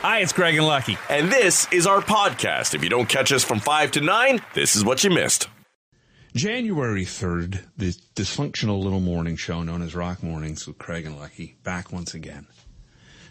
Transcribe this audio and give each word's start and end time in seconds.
Hi, 0.00 0.20
it's 0.20 0.32
Greg 0.32 0.54
and 0.54 0.64
Lucky. 0.64 0.96
And 1.10 1.28
this 1.28 1.66
is 1.72 1.84
our 1.84 2.00
podcast. 2.00 2.72
If 2.72 2.84
you 2.84 2.88
don't 2.88 3.08
catch 3.08 3.32
us 3.32 3.42
from 3.42 3.58
5 3.58 3.90
to 3.90 4.00
9, 4.00 4.40
this 4.54 4.76
is 4.76 4.84
what 4.84 5.02
you 5.02 5.10
missed. 5.10 5.48
January 6.36 7.04
3rd, 7.04 7.64
the 7.76 7.96
dysfunctional 8.14 8.80
little 8.80 9.00
morning 9.00 9.34
show 9.34 9.64
known 9.64 9.82
as 9.82 9.96
Rock 9.96 10.22
Mornings 10.22 10.68
with 10.68 10.78
Craig 10.78 11.04
and 11.04 11.18
Lucky, 11.18 11.56
back 11.64 11.92
once 11.92 12.14
again. 12.14 12.46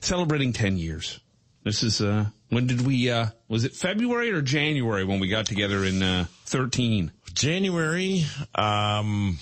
Celebrating 0.01 0.51
10 0.51 0.75
years. 0.75 1.21
This 1.63 1.83
is, 1.83 2.01
uh, 2.01 2.25
when 2.49 2.67
did 2.67 2.85
we, 2.85 3.09
uh, 3.09 3.27
was 3.47 3.63
it 3.63 3.73
February 3.73 4.33
or 4.33 4.41
January 4.41 5.05
when 5.05 5.21
we 5.21 5.29
got 5.29 5.45
together 5.45 5.85
in, 5.85 6.03
uh, 6.03 6.25
13? 6.47 7.13
January, 7.33 8.25
um, 8.55 9.37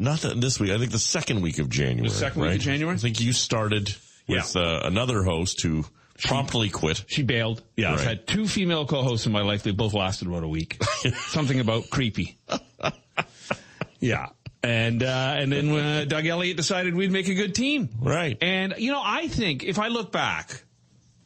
not 0.00 0.18
that 0.22 0.40
this 0.40 0.58
week. 0.58 0.72
I 0.72 0.78
think 0.78 0.90
the 0.90 0.98
second 0.98 1.42
week 1.42 1.60
of 1.60 1.70
January. 1.70 2.08
The 2.08 2.14
second 2.14 2.42
week 2.42 2.48
right? 2.48 2.56
of 2.56 2.62
January? 2.62 2.96
I 2.96 2.98
think 2.98 3.20
you 3.20 3.32
started 3.32 3.94
with 4.26 4.56
uh, 4.56 4.80
another 4.82 5.22
host 5.22 5.62
who 5.62 5.84
promptly 6.22 6.68
quit. 6.68 7.04
She 7.06 7.22
bailed. 7.22 7.62
Yeah, 7.76 7.92
I've 7.92 8.04
had 8.04 8.26
two 8.26 8.46
female 8.46 8.86
co-hosts 8.86 9.26
in 9.26 9.32
my 9.32 9.42
life. 9.42 9.62
They 9.62 9.72
both 9.72 9.94
lasted 9.94 10.28
about 10.28 10.42
a 10.42 10.48
week. 10.48 10.82
Something 11.28 11.60
about 11.60 11.90
creepy. 11.90 12.38
yeah. 14.00 14.28
And, 14.62 15.02
uh, 15.02 15.34
and 15.38 15.52
then, 15.52 15.70
uh, 15.70 16.04
Doug 16.06 16.26
Elliott 16.26 16.56
decided 16.56 16.94
we'd 16.94 17.12
make 17.12 17.28
a 17.28 17.34
good 17.34 17.54
team. 17.54 17.88
Right. 18.00 18.36
And, 18.40 18.74
you 18.78 18.90
know, 18.90 19.02
I 19.04 19.28
think 19.28 19.62
if 19.62 19.78
I 19.78 19.88
look 19.88 20.10
back 20.10 20.64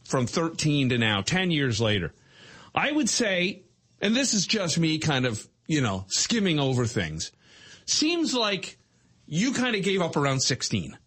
from 0.04 0.26
13 0.26 0.90
to 0.90 0.98
now, 0.98 1.22
10 1.22 1.50
years 1.50 1.80
later, 1.80 2.12
I 2.74 2.92
would 2.92 3.08
say, 3.08 3.62
and 4.00 4.14
this 4.14 4.34
is 4.34 4.46
just 4.46 4.78
me 4.78 4.98
kind 4.98 5.24
of, 5.24 5.46
you 5.66 5.80
know, 5.80 6.04
skimming 6.08 6.58
over 6.58 6.84
things, 6.84 7.32
seems 7.86 8.34
like 8.34 8.76
you 9.26 9.52
kind 9.52 9.76
of 9.76 9.82
gave 9.82 10.02
up 10.02 10.16
around 10.16 10.40
16. 10.40 10.98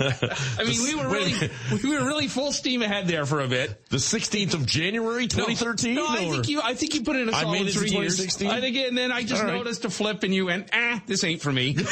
I 0.00 0.64
mean, 0.64 0.82
we 0.82 0.94
were 0.94 1.08
really, 1.08 1.50
we 1.82 1.96
were 1.96 2.04
really 2.04 2.28
full 2.28 2.52
steam 2.52 2.82
ahead 2.82 3.06
there 3.06 3.26
for 3.26 3.40
a 3.40 3.48
bit. 3.48 3.88
The 3.90 3.96
16th 3.98 4.54
of 4.54 4.66
January, 4.66 5.26
2013? 5.26 5.94
No, 5.94 6.06
I 6.06 6.16
think 6.16 6.48
you, 6.48 6.60
I 6.62 6.74
think 6.74 6.94
you 6.94 7.02
put 7.02 7.16
in 7.16 7.28
a 7.28 7.32
solid 7.32 7.52
made 7.52 7.66
it 7.68 7.72
three 7.72 7.90
years. 7.90 8.16
2016? 8.16 8.50
I 8.50 8.60
think, 8.60 8.76
and 8.76 8.96
then 8.96 9.12
I 9.12 9.22
just 9.22 9.42
right. 9.42 9.52
noticed 9.54 9.84
a 9.84 9.90
flip 9.90 10.22
and 10.22 10.34
you 10.34 10.46
went, 10.46 10.70
ah, 10.72 11.02
this 11.06 11.24
ain't 11.24 11.40
for 11.40 11.52
me. 11.52 11.76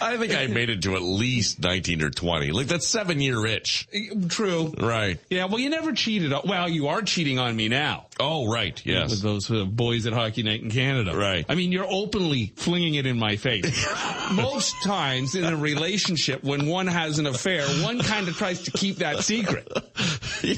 I 0.01 0.17
think 0.17 0.33
I 0.33 0.47
made 0.47 0.69
it 0.69 0.83
to 0.83 0.95
at 0.95 1.01
least 1.01 1.59
19 1.59 2.01
or 2.03 2.09
20. 2.09 2.51
Like 2.51 2.67
that's 2.67 2.87
seven 2.87 3.21
year 3.21 3.45
itch. 3.45 3.87
True. 4.29 4.73
Right. 4.77 5.19
Yeah, 5.29 5.45
well, 5.45 5.59
you 5.59 5.69
never 5.69 5.93
cheated. 5.93 6.33
Well, 6.45 6.69
you 6.69 6.87
are 6.87 7.01
cheating 7.01 7.39
on 7.39 7.55
me 7.55 7.69
now. 7.69 8.07
Oh, 8.19 8.47
right. 8.51 8.81
Yes. 8.85 9.11
With 9.11 9.21
those 9.21 9.51
uh, 9.51 9.65
boys 9.65 10.05
at 10.05 10.13
Hockey 10.13 10.43
Night 10.43 10.61
in 10.61 10.71
Canada. 10.71 11.15
Right. 11.15 11.45
I 11.49 11.55
mean, 11.55 11.71
you're 11.71 11.89
openly 11.89 12.53
flinging 12.55 12.95
it 12.95 13.05
in 13.05 13.19
my 13.19 13.35
face. 13.35 13.85
Most 14.31 14.81
times 14.83 15.35
in 15.35 15.43
a 15.43 15.55
relationship, 15.55 16.43
when 16.43 16.67
one 16.67 16.87
has 16.87 17.19
an 17.19 17.25
affair, 17.25 17.65
one 17.83 17.99
kind 17.99 18.27
of 18.27 18.37
tries 18.37 18.63
to 18.63 18.71
keep 18.71 18.97
that 18.97 19.23
secret. 19.23 19.67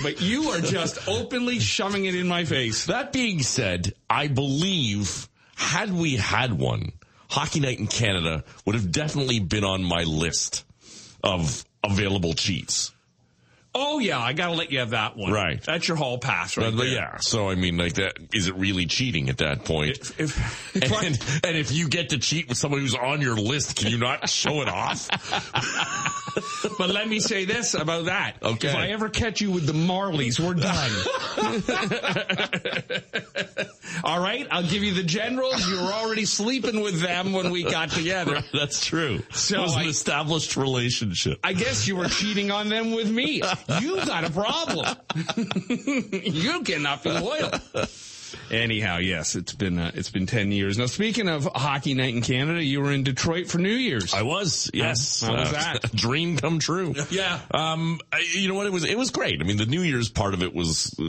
But 0.03 0.21
you 0.21 0.49
are 0.49 0.59
just 0.59 1.07
openly 1.07 1.59
shoving 1.59 2.05
it 2.05 2.15
in 2.15 2.27
my 2.27 2.43
face. 2.43 2.87
That 2.87 3.13
being 3.13 3.41
said, 3.41 3.93
I 4.09 4.27
believe 4.27 5.29
had 5.55 5.93
we 5.93 6.15
had 6.17 6.53
one, 6.53 6.91
Hockey 7.29 7.59
Night 7.59 7.79
in 7.79 7.87
Canada 7.87 8.43
would 8.65 8.75
have 8.75 8.91
definitely 8.91 9.39
been 9.39 9.63
on 9.63 9.83
my 9.83 10.03
list 10.03 10.65
of 11.23 11.65
available 11.83 12.33
cheats. 12.33 12.91
Oh 13.79 13.99
yeah, 13.99 14.19
I 14.19 14.33
gotta 14.33 14.53
let 14.53 14.71
you 14.71 14.79
have 14.79 14.89
that 14.91 15.15
one. 15.15 15.31
Right. 15.31 15.61
That's 15.61 15.87
your 15.87 15.97
hall 15.97 16.17
pass 16.17 16.57
right 16.57 16.75
there. 16.75 16.87
yeah, 16.87 17.17
so 17.17 17.47
I 17.47 17.53
mean, 17.53 17.77
like 17.77 17.93
that, 17.95 18.17
is 18.33 18.47
it 18.47 18.55
really 18.55 18.87
cheating 18.87 19.29
at 19.29 19.37
that 19.37 19.65
point? 19.65 19.99
If, 20.17 20.19
if, 20.75 20.75
and, 21.03 21.43
and 21.43 21.55
if 21.57 21.71
you 21.71 21.87
get 21.87 22.09
to 22.09 22.17
cheat 22.17 22.49
with 22.49 22.57
someone 22.57 22.79
who's 22.81 22.95
on 22.95 23.21
your 23.21 23.35
list, 23.35 23.75
can 23.75 23.91
you 23.91 23.99
not 23.99 24.27
show 24.29 24.61
it 24.61 24.67
off? 24.67 25.07
but 26.77 26.89
let 26.89 27.07
me 27.07 27.19
say 27.19 27.45
this 27.45 27.73
about 27.73 28.05
that. 28.05 28.35
Okay. 28.41 28.69
If 28.69 28.75
I 28.75 28.87
ever 28.87 29.09
catch 29.09 29.41
you 29.41 29.51
with 29.51 29.65
the 29.65 29.73
Marleys, 29.73 30.39
we're 30.39 30.53
done. 30.53 30.91
All 34.03 34.19
right, 34.19 34.47
I'll 34.51 34.67
give 34.67 34.83
you 34.83 34.93
the 34.93 35.03
generals. 35.03 35.67
You 35.67 35.75
were 35.75 35.91
already 35.91 36.25
sleeping 36.25 36.81
with 36.81 37.01
them 37.01 37.33
when 37.33 37.51
we 37.51 37.63
got 37.63 37.89
together. 37.91 38.43
That's 38.53 38.85
true. 38.85 39.23
So 39.31 39.57
it 39.57 39.61
was 39.61 39.75
an 39.75 39.81
I- 39.81 39.87
established 39.87 40.55
relationship. 40.57 41.39
I 41.43 41.53
guess 41.53 41.87
you 41.87 41.95
were 41.95 42.07
cheating 42.07 42.51
on 42.51 42.69
them 42.69 42.91
with 42.91 43.09
me. 43.09 43.41
You 43.81 43.95
got 44.05 44.23
a 44.23 44.31
problem. 44.31 44.95
you 45.67 46.61
cannot 46.63 47.03
be 47.03 47.11
loyal. 47.11 47.51
Anyhow, 48.49 48.97
yes, 48.97 49.35
it's 49.35 49.53
been 49.53 49.77
uh, 49.77 49.91
it's 49.93 50.09
been 50.09 50.25
ten 50.25 50.51
years. 50.51 50.77
Now, 50.77 50.85
speaking 50.85 51.27
of 51.27 51.45
hockey 51.53 51.93
night 51.93 52.13
in 52.15 52.21
Canada, 52.21 52.63
you 52.63 52.81
were 52.81 52.91
in 52.91 53.03
Detroit 53.03 53.47
for 53.47 53.57
New 53.57 53.69
Year's. 53.73 54.13
I 54.13 54.21
was, 54.21 54.69
yes. 54.73 55.21
How 55.21 55.33
was 55.35 55.49
Uh, 55.49 55.51
that? 55.81 55.91
dream 55.95 56.37
come 56.37 56.59
true. 56.59 56.93
Yeah. 57.09 57.39
Um, 57.51 57.99
I, 58.11 58.19
you 58.35 58.47
know 58.47 58.53
what? 58.55 58.65
It 58.67 58.71
was, 58.73 58.83
it 58.83 58.97
was 58.97 59.11
great. 59.11 59.41
I 59.41 59.43
mean, 59.45 59.57
the 59.57 59.65
New 59.65 59.81
Year's 59.81 60.09
part 60.09 60.33
of 60.33 60.43
it 60.43 60.53
was 60.53 60.93
uh, 60.99 61.03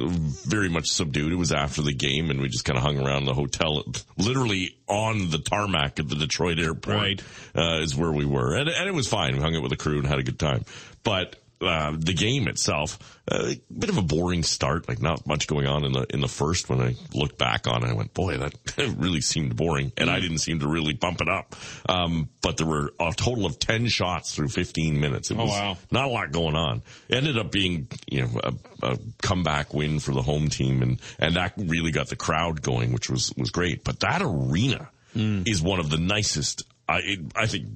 very 0.49 0.69
much 0.69 0.89
subdued. 0.89 1.33
It 1.33 1.37
was 1.37 1.53
after 1.53 1.83
the 1.83 1.93
game 1.93 2.31
and 2.31 2.41
we 2.41 2.49
just 2.49 2.65
kind 2.65 2.77
of 2.79 2.83
hung 2.83 2.99
around 2.99 3.25
the 3.25 3.35
hotel, 3.35 3.85
literally 4.17 4.77
on 4.89 5.31
the 5.31 5.39
tarmac 5.39 5.99
at 5.99 6.09
the 6.09 6.15
Detroit 6.15 6.59
airport. 6.59 6.97
Right. 6.97 7.23
Uh, 7.55 7.81
is 7.83 7.95
where 7.97 8.13
we 8.13 8.25
were. 8.25 8.55
And, 8.55 8.69
and 8.69 8.89
it 8.89 8.95
was 8.95 9.09
fine. 9.09 9.35
We 9.37 9.43
hung 9.43 9.55
out 9.57 9.63
with 9.63 9.71
the 9.71 9.77
crew 9.77 9.99
and 9.99 10.07
had 10.07 10.19
a 10.19 10.23
good 10.23 10.39
time. 10.39 10.65
But, 11.03 11.37
uh, 11.61 11.93
the 11.99 12.13
game 12.15 12.47
itself, 12.47 12.99
a 13.31 13.61
bit 13.77 13.91
of 13.91 13.99
a 13.99 14.03
boring 14.03 14.43
start, 14.45 14.89
like 14.89 15.03
not 15.03 15.27
much 15.27 15.47
going 15.49 15.67
on 15.67 15.85
in 15.85 15.93
the, 15.93 16.07
in 16.11 16.21
the 16.21 16.29
first 16.29 16.69
when 16.69 16.81
I 16.81 16.95
looked 17.15 17.37
back 17.37 17.67
on 17.67 17.83
it. 17.85 17.89
I 17.89 17.93
went, 17.95 18.15
boy, 18.15 18.37
that 18.39 18.55
really 18.97 19.21
seemed 19.21 19.57
boring. 19.57 19.91
And 19.97 20.09
I 20.09 20.21
didn't 20.21 20.39
seem 20.39 20.61
to 20.61 20.69
really 20.69 20.95
bump 20.95 21.21
it 21.21 21.29
up. 21.29 21.57
Um, 21.89 22.29
but 22.43 22.57
there 22.59 22.67
were 22.67 22.93
a 23.01 23.13
total 23.17 23.45
of 23.45 23.59
10 23.59 23.89
shots 23.89 24.35
through 24.35 24.49
15 24.49 25.01
minutes. 25.01 25.31
It 25.31 25.37
Oh, 25.39 25.45
was 25.45 25.51
wow. 25.51 25.77
not 25.91 26.05
a 26.05 26.09
lot 26.09 26.31
going 26.33 26.55
on. 26.55 26.83
It 27.09 27.17
ended 27.17 27.37
up 27.39 27.51
being, 27.51 27.89
you 28.09 28.23
know, 28.23 28.41
a, 28.45 28.53
a 28.93 28.99
comeback 29.21 29.75
win 29.75 29.99
for 29.99 30.13
the 30.13 30.23
home 30.23 30.49
team 30.49 30.81
and, 30.83 31.01
and 31.19 31.35
that 31.37 31.55
really 31.57 31.91
got 31.91 32.09
the 32.09 32.17
crowd 32.17 32.63
going, 32.63 32.93
which 32.93 33.11
was, 33.11 33.33
was 33.37 33.51
great. 33.51 33.83
But 33.85 34.01
that 34.01 34.23
arena 34.23 34.89
is 35.15 35.61
one 35.61 35.81
of 35.81 35.91
the 35.91 35.99
nicest. 35.99 36.63
I, 36.89 37.01
it, 37.03 37.21
I 37.35 37.47
think 37.47 37.67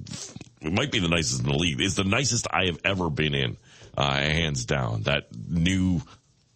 it 0.61 0.71
might 0.71 0.91
be 0.91 0.99
the 0.99 1.09
nicest 1.09 1.41
in 1.43 1.47
the 1.49 1.57
league. 1.57 1.81
It's 1.81 1.95
the 1.95 2.05
nicest 2.05 2.47
I 2.49 2.67
have 2.67 2.79
ever 2.85 3.09
been 3.09 3.35
in, 3.35 3.57
uh, 3.97 4.13
hands 4.13 4.65
down. 4.65 5.03
That 5.03 5.27
new, 5.35 6.01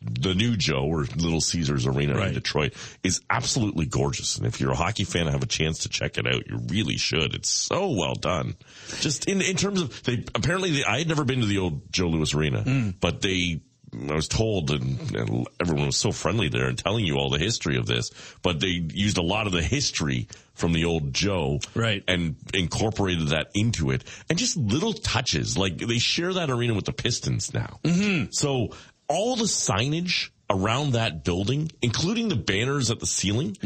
the 0.01 0.33
new 0.33 0.55
Joe 0.55 0.85
or 0.85 1.01
Little 1.03 1.41
Caesars 1.41 1.85
Arena 1.85 2.19
in 2.21 2.33
Detroit 2.33 2.73
is 3.03 3.21
absolutely 3.29 3.85
gorgeous. 3.85 4.37
And 4.37 4.45
if 4.45 4.59
you're 4.61 4.71
a 4.71 4.75
hockey 4.75 5.03
fan 5.03 5.23
and 5.23 5.31
have 5.31 5.43
a 5.43 5.47
chance 5.47 5.79
to 5.79 5.89
check 5.89 6.17
it 6.17 6.27
out, 6.27 6.47
you 6.47 6.59
really 6.69 6.97
should. 6.97 7.33
It's 7.35 7.49
so 7.49 7.91
well 7.91 8.15
done. 8.15 8.55
Just 8.99 9.27
in, 9.27 9.41
in 9.41 9.55
terms 9.55 9.81
of 9.81 10.03
they, 10.03 10.23
apparently 10.35 10.71
they, 10.71 10.83
I 10.83 10.99
had 10.99 11.07
never 11.07 11.23
been 11.23 11.41
to 11.41 11.47
the 11.47 11.57
old 11.57 11.91
Joe 11.91 12.07
Louis 12.07 12.33
Arena, 12.33 12.93
but 13.01 13.21
they, 13.21 13.61
I 13.93 14.13
was 14.13 14.27
told 14.27 14.71
and, 14.71 15.15
and 15.15 15.47
everyone 15.59 15.85
was 15.87 15.97
so 15.97 16.11
friendly 16.11 16.49
there 16.49 16.67
and 16.67 16.77
telling 16.77 17.05
you 17.05 17.15
all 17.15 17.29
the 17.29 17.39
history 17.39 17.77
of 17.77 17.85
this, 17.85 18.11
but 18.41 18.59
they 18.59 18.67
used 18.93 19.17
a 19.17 19.21
lot 19.21 19.47
of 19.47 19.53
the 19.53 19.61
history 19.61 20.27
from 20.53 20.73
the 20.73 20.85
old 20.85 21.13
Joe. 21.13 21.59
Right. 21.73 22.03
And 22.07 22.35
incorporated 22.53 23.29
that 23.29 23.51
into 23.53 23.91
it 23.91 24.03
and 24.29 24.37
just 24.37 24.57
little 24.57 24.93
touches. 24.93 25.57
Like 25.57 25.77
they 25.77 25.99
share 25.99 26.33
that 26.33 26.49
arena 26.49 26.73
with 26.73 26.85
the 26.85 26.93
Pistons 26.93 27.53
now. 27.53 27.79
Mm-hmm. 27.83 28.31
So 28.31 28.73
all 29.07 29.35
the 29.35 29.45
signage 29.45 30.31
around 30.49 30.91
that 30.93 31.23
building, 31.23 31.71
including 31.81 32.29
the 32.29 32.35
banners 32.35 32.91
at 32.91 32.99
the 32.99 33.05
ceiling, 33.05 33.57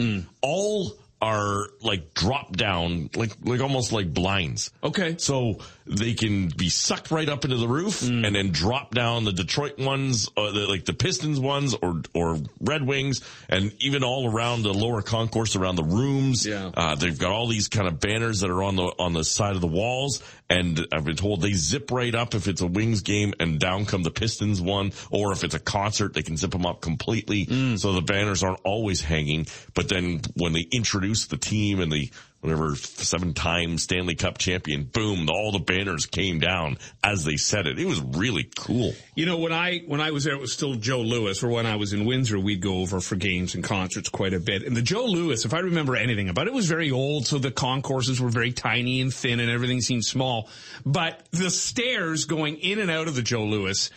all 0.42 0.94
are 1.22 1.68
like 1.82 2.14
drop 2.16 2.56
down, 2.56 3.10
like, 3.16 3.32
like 3.44 3.62
almost 3.62 3.92
like 3.92 4.12
blinds. 4.12 4.72
Okay. 4.84 5.16
So 5.18 5.60
they 5.86 6.14
can 6.14 6.50
be 6.50 6.70
sucked 6.70 7.12
right 7.12 7.30
up 7.30 7.46
into 7.46 7.58
the 7.58 7.68
roof 7.68 8.02
and 8.02 8.36
then 8.36 8.52
drop 8.52 8.96
down 8.96 9.24
the 9.24 9.32
Detroit 9.32 9.78
ones, 9.78 10.30
uh, 10.36 10.52
the, 10.52 10.68
like 10.68 10.86
the 10.86 10.94
Pistons 10.94 11.40
ones 11.40 11.76
or, 11.82 12.02
or 12.16 12.38
Red 12.60 12.86
Wings 12.86 13.22
and 13.50 13.72
even 13.80 14.04
all 14.04 14.32
around 14.32 14.64
the 14.64 14.74
lower 14.74 15.02
concourse 15.02 15.56
around 15.56 15.76
the 15.76 15.84
rooms. 15.84 16.46
Yeah. 16.46 16.72
Uh, 16.74 16.96
they've 16.96 17.18
got 17.18 17.32
all 17.32 17.48
these 17.48 17.68
kind 17.68 17.88
of 17.88 18.00
banners 18.00 18.40
that 18.40 18.50
are 18.50 18.64
on 18.64 18.76
the, 18.76 18.92
on 18.98 19.14
the 19.14 19.24
side 19.24 19.56
of 19.56 19.62
the 19.62 19.68
walls. 19.68 20.24
And 20.52 20.86
I've 20.92 21.06
been 21.06 21.16
told 21.16 21.42
they 21.42 21.54
zip 21.54 21.92
right 21.92 22.14
up 22.14 22.36
if 22.36 22.48
it's 22.48 22.60
a 22.60 22.68
Wings 22.68 23.02
game 23.02 23.34
and 23.40 23.58
down 23.58 23.86
come 23.86 24.04
the 24.04 24.12
Pistons 24.12 24.62
one. 24.62 24.92
Or 25.10 25.32
if 25.32 25.46
it's 25.46 25.56
a 25.56 25.60
concert, 25.60 26.14
they 26.14 26.24
can 26.24 26.36
zip 26.36 26.52
them 26.52 26.66
up 26.66 26.82
completely. 26.82 27.46
Mm. 27.46 27.80
So 27.80 27.94
the 27.94 28.02
banners 28.02 28.44
aren't 28.44 28.60
always 28.66 29.02
hanging. 29.02 29.48
But 29.74 29.88
then 29.88 30.22
when 30.36 30.52
they 30.52 30.68
introduce 30.72 31.28
the 31.28 31.38
team 31.38 31.80
and 31.80 31.92
the, 31.92 32.12
whatever 32.42 32.76
seven 32.76 33.34
time 33.34 33.78
Stanley 33.78 34.16
Cup 34.16 34.38
champion, 34.38 34.84
boom, 34.84 35.30
all 35.30 35.52
the 35.52 35.60
banners 35.60 36.06
came 36.06 36.40
down 36.40 36.78
as 37.04 37.24
they 37.24 37.38
said 37.38 37.68
it. 37.68 37.80
It 37.80 37.86
was 37.86 38.02
really 38.02 38.50
cool. 38.56 38.94
You 39.16 39.26
know, 39.26 39.38
when 39.38 39.54
I 39.54 39.80
when 39.88 40.02
I 40.02 40.12
was 40.12 40.24
there, 40.24 40.34
it 40.34 40.42
was 40.42 40.52
still 40.52 40.76
Joe 40.76 41.02
Louis. 41.02 41.42
Or 41.42 41.50
when 41.50 41.66
I 41.66 41.76
was 41.78 41.94
in 41.94 42.06
Windsor, 42.06 42.40
we'd 42.40 42.62
go 42.62 42.80
over 42.80 43.00
for 43.00 43.16
games 43.16 43.56
and 43.56 43.64
concerts 43.64 44.10
quite 44.10 44.34
a 44.34 44.40
bit. 44.40 44.64
And 44.64 44.76
the 44.76 44.82
Joe 44.82 45.06
Louis, 45.06 45.46
if 45.46 45.54
I 45.54 45.60
remember 45.60 45.96
anything 45.96 46.30
about 46.30 46.48
it, 46.48 46.54
was 46.54 46.68
very 46.68 46.92
old, 46.92 47.28
so 47.28 47.38
the 47.38 47.52
concourses 47.52 48.20
were 48.20 48.30
very 48.30 48.52
tiny 48.52 49.02
and 49.02 49.14
thin, 49.14 49.40
and 49.40 49.50
everything 49.50 49.82
seemed 49.82 50.04
small. 50.04 50.50
But 50.86 51.26
the 51.32 51.50
stairs 51.50 52.26
going 52.26 52.58
in 52.58 52.80
and 52.80 52.90
out 52.90 53.08
of 53.08 53.16
the 53.16 53.22
Joe 53.22 53.46
Louis 53.46 53.90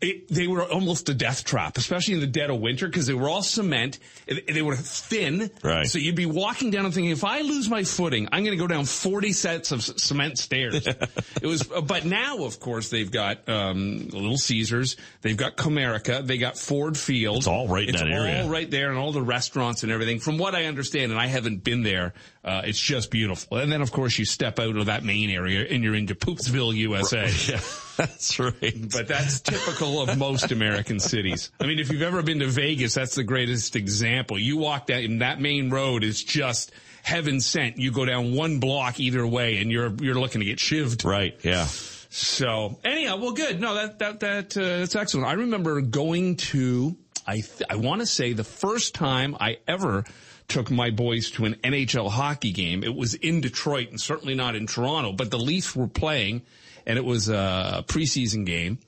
it, 0.00 0.28
they 0.28 0.46
were 0.46 0.64
almost 0.64 1.08
a 1.08 1.14
death 1.14 1.44
trap, 1.44 1.78
especially 1.78 2.14
in 2.14 2.20
the 2.20 2.26
dead 2.26 2.50
of 2.50 2.60
winter, 2.60 2.86
because 2.86 3.06
they 3.06 3.14
were 3.14 3.28
all 3.28 3.42
cement. 3.42 3.98
They 4.26 4.62
were 4.62 4.76
thin. 4.76 5.50
Right. 5.62 5.86
So 5.86 5.98
you'd 5.98 6.16
be 6.16 6.26
walking 6.26 6.70
down 6.70 6.84
and 6.84 6.92
thinking, 6.92 7.10
if 7.10 7.24
I 7.24 7.40
lose 7.40 7.68
my 7.68 7.84
footing, 7.84 8.28
I'm 8.32 8.44
going 8.44 8.56
to 8.56 8.62
go 8.62 8.66
down 8.66 8.84
40 8.84 9.32
sets 9.32 9.72
of 9.72 9.82
cement 9.82 10.38
stairs. 10.38 10.86
it 11.42 11.46
was, 11.46 11.62
but 11.62 12.04
now, 12.04 12.44
of 12.44 12.60
course, 12.60 12.90
they've 12.90 13.10
got, 13.10 13.48
um, 13.48 14.08
Little 14.08 14.36
Caesars. 14.36 14.96
They've 15.22 15.36
got 15.36 15.56
Comerica. 15.56 16.26
They 16.26 16.38
got 16.38 16.58
Ford 16.58 16.98
Field. 16.98 17.38
It's 17.38 17.46
all 17.46 17.68
right 17.68 17.88
in 17.88 17.94
it's 17.94 18.02
that 18.02 18.10
area. 18.10 18.42
all 18.42 18.50
right 18.50 18.70
there 18.70 18.90
and 18.90 18.98
all 18.98 19.12
the 19.12 19.22
restaurants 19.22 19.82
and 19.82 19.92
everything. 19.92 20.20
From 20.20 20.38
what 20.38 20.54
I 20.54 20.64
understand, 20.64 21.12
and 21.12 21.20
I 21.20 21.26
haven't 21.26 21.64
been 21.64 21.82
there, 21.82 22.14
uh, 22.44 22.62
it's 22.64 22.78
just 22.78 23.10
beautiful. 23.10 23.56
And 23.56 23.72
then, 23.72 23.80
of 23.80 23.90
course, 23.90 24.18
you 24.18 24.26
step 24.26 24.58
out 24.58 24.76
of 24.76 24.86
that 24.86 25.02
main 25.02 25.30
area 25.30 25.66
and 25.68 25.82
you're 25.82 25.94
into 25.94 26.14
Poopsville, 26.14 26.74
USA. 26.74 27.30
Yeah, 27.54 27.60
that's 27.96 28.38
right. 28.38 28.90
But 28.92 29.08
that's 29.08 29.40
typical 29.40 30.02
of 30.02 30.18
most 30.18 30.50
American 30.50 30.98
cities. 30.98 31.50
I 31.60 31.66
mean, 31.66 31.78
if 31.78 31.90
you've 31.90 32.02
ever 32.02 32.22
been 32.22 32.40
to 32.40 32.46
Vegas, 32.46 32.94
that's 32.94 33.14
the 33.14 33.22
greatest 33.22 33.76
example. 33.76 34.38
You 34.38 34.56
walk 34.56 34.86
down 34.86 35.18
that 35.18 35.40
main 35.40 35.70
road 35.70 36.04
is 36.04 36.22
just 36.22 36.72
heaven 37.02 37.40
sent. 37.40 37.78
You 37.78 37.92
go 37.92 38.04
down 38.04 38.34
one 38.34 38.60
block 38.60 38.98
either 38.98 39.26
way 39.26 39.58
and 39.58 39.70
you're, 39.70 39.92
you're 40.00 40.14
looking 40.14 40.40
to 40.40 40.44
get 40.44 40.58
shivved. 40.58 41.04
Right. 41.04 41.38
Yeah. 41.42 41.66
So 42.10 42.78
anyhow, 42.84 43.16
well, 43.16 43.32
good. 43.32 43.60
No, 43.60 43.74
that, 43.74 43.98
that, 43.98 44.20
that, 44.20 44.56
uh, 44.56 44.78
that's 44.78 44.96
excellent. 44.96 45.26
I 45.26 45.32
remember 45.32 45.80
going 45.80 46.36
to, 46.36 46.96
I, 47.26 47.40
th- 47.40 47.62
I 47.70 47.76
want 47.76 48.00
to 48.00 48.06
say 48.06 48.32
the 48.32 48.44
first 48.44 48.94
time 48.94 49.36
I 49.38 49.58
ever 49.66 50.04
took 50.48 50.70
my 50.70 50.90
boys 50.90 51.30
to 51.32 51.44
an 51.46 51.54
NHL 51.64 52.10
hockey 52.10 52.52
game. 52.52 52.84
It 52.84 52.94
was 52.94 53.14
in 53.14 53.40
Detroit 53.40 53.90
and 53.90 54.00
certainly 54.00 54.34
not 54.34 54.54
in 54.54 54.66
Toronto, 54.66 55.12
but 55.12 55.30
the 55.30 55.38
Leafs 55.38 55.74
were 55.74 55.86
playing 55.88 56.42
and 56.86 56.98
it 56.98 57.04
was 57.04 57.28
a 57.30 57.82
preseason 57.88 58.44
game. 58.44 58.78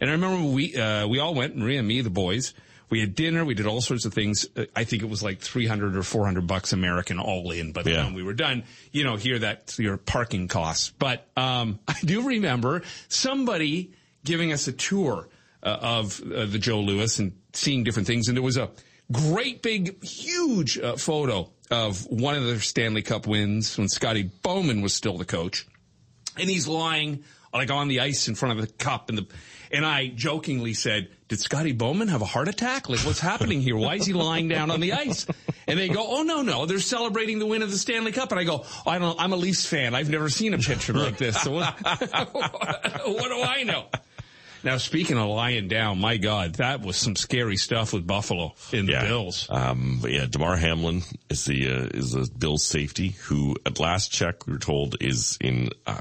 And 0.00 0.10
I 0.10 0.12
remember 0.12 0.46
we, 0.52 0.76
uh, 0.76 1.06
we 1.08 1.18
all 1.18 1.34
went, 1.34 1.56
Maria 1.56 1.78
and 1.78 1.88
me, 1.88 2.02
the 2.02 2.10
boys. 2.10 2.52
We 2.88 3.00
had 3.00 3.14
dinner. 3.16 3.44
We 3.44 3.54
did 3.54 3.66
all 3.66 3.80
sorts 3.80 4.04
of 4.04 4.14
things. 4.14 4.46
I 4.76 4.84
think 4.84 5.02
it 5.02 5.08
was 5.08 5.20
like 5.22 5.40
300 5.40 5.96
or 5.96 6.02
400 6.04 6.46
bucks 6.46 6.72
American 6.72 7.18
all 7.18 7.50
in 7.50 7.72
by 7.72 7.82
the 7.82 7.90
Yeah. 7.90 8.02
time 8.02 8.14
we 8.14 8.22
were 8.22 8.34
done. 8.34 8.62
You 8.92 9.02
know, 9.04 9.16
here 9.16 9.38
that's 9.40 9.78
your 9.78 9.96
parking 9.96 10.46
costs. 10.48 10.92
But, 10.96 11.26
um, 11.36 11.80
I 11.88 11.96
do 12.04 12.28
remember 12.28 12.82
somebody 13.08 13.90
giving 14.24 14.52
us 14.52 14.68
a 14.68 14.72
tour 14.72 15.28
uh, 15.62 15.78
of 15.80 16.20
uh, 16.22 16.44
the 16.46 16.58
Joe 16.58 16.80
Louis 16.80 17.18
and 17.18 17.32
seeing 17.54 17.82
different 17.82 18.06
things. 18.06 18.28
And 18.28 18.36
there 18.36 18.42
was 18.44 18.56
a 18.56 18.70
great 19.10 19.62
big, 19.62 20.02
huge 20.04 20.78
uh, 20.78 20.96
photo 20.96 21.50
of 21.70 22.06
one 22.06 22.34
of 22.34 22.44
their 22.44 22.60
Stanley 22.60 23.02
Cup 23.02 23.26
wins 23.26 23.76
when 23.76 23.88
Scotty 23.88 24.22
Bowman 24.22 24.82
was 24.82 24.94
still 24.94 25.18
the 25.18 25.24
coach 25.24 25.66
and 26.38 26.48
he's 26.48 26.68
lying 26.68 27.24
like 27.52 27.70
on 27.70 27.88
the 27.88 28.00
ice 28.00 28.28
in 28.28 28.34
front 28.34 28.58
of 28.58 28.66
the 28.66 28.72
cup 28.72 29.08
and 29.08 29.18
the 29.18 29.26
and 29.72 29.84
I 29.84 30.06
jokingly 30.08 30.74
said, 30.74 31.08
"Did 31.26 31.40
Scotty 31.40 31.72
Bowman 31.72 32.06
have 32.08 32.22
a 32.22 32.26
heart 32.26 32.46
attack? 32.46 32.88
Like 32.88 33.00
what's 33.00 33.18
happening 33.18 33.60
here? 33.60 33.76
Why 33.76 33.96
is 33.96 34.06
he 34.06 34.12
lying 34.12 34.46
down 34.48 34.70
on 34.70 34.80
the 34.80 34.92
ice?" 34.92 35.26
And 35.66 35.76
they 35.76 35.88
go, 35.88 36.06
"Oh 36.06 36.22
no, 36.22 36.42
no, 36.42 36.66
they're 36.66 36.78
celebrating 36.78 37.40
the 37.40 37.46
win 37.46 37.62
of 37.62 37.70
the 37.72 37.78
Stanley 37.78 38.12
Cup." 38.12 38.30
And 38.30 38.38
I 38.38 38.44
go, 38.44 38.64
oh, 38.64 38.82
"I 38.86 38.98
don't. 38.98 39.20
I'm 39.20 39.32
a 39.32 39.36
Leafs 39.36 39.66
fan. 39.66 39.94
I've 39.94 40.08
never 40.08 40.28
seen 40.28 40.54
a 40.54 40.58
picture 40.58 40.92
like 40.92 41.18
this. 41.18 41.40
So 41.40 41.50
what, 41.50 41.74
what 41.82 43.28
do 43.28 43.42
I 43.42 43.64
know?" 43.64 43.86
Now, 44.66 44.78
speaking 44.78 45.16
of 45.16 45.28
lying 45.28 45.68
down, 45.68 46.00
my 46.00 46.16
God, 46.16 46.54
that 46.56 46.80
was 46.82 46.96
some 46.96 47.14
scary 47.14 47.56
stuff 47.56 47.92
with 47.92 48.04
Buffalo 48.04 48.52
in 48.72 48.86
the 48.86 48.92
Yeah. 48.94 49.06
Bills. 49.06 49.46
Um, 49.48 50.02
yeah, 50.08 50.26
Damar 50.28 50.56
Hamlin 50.56 51.02
is 51.30 51.44
the 51.44 51.68
uh, 51.70 51.88
is 51.94 52.14
a 52.16 52.28
Bills 52.28 52.64
safety 52.66 53.10
who, 53.10 53.54
at 53.64 53.78
last 53.78 54.10
check, 54.10 54.44
we 54.44 54.54
were 54.54 54.58
told 54.58 54.96
is 55.00 55.38
in 55.40 55.70
uh, 55.86 56.00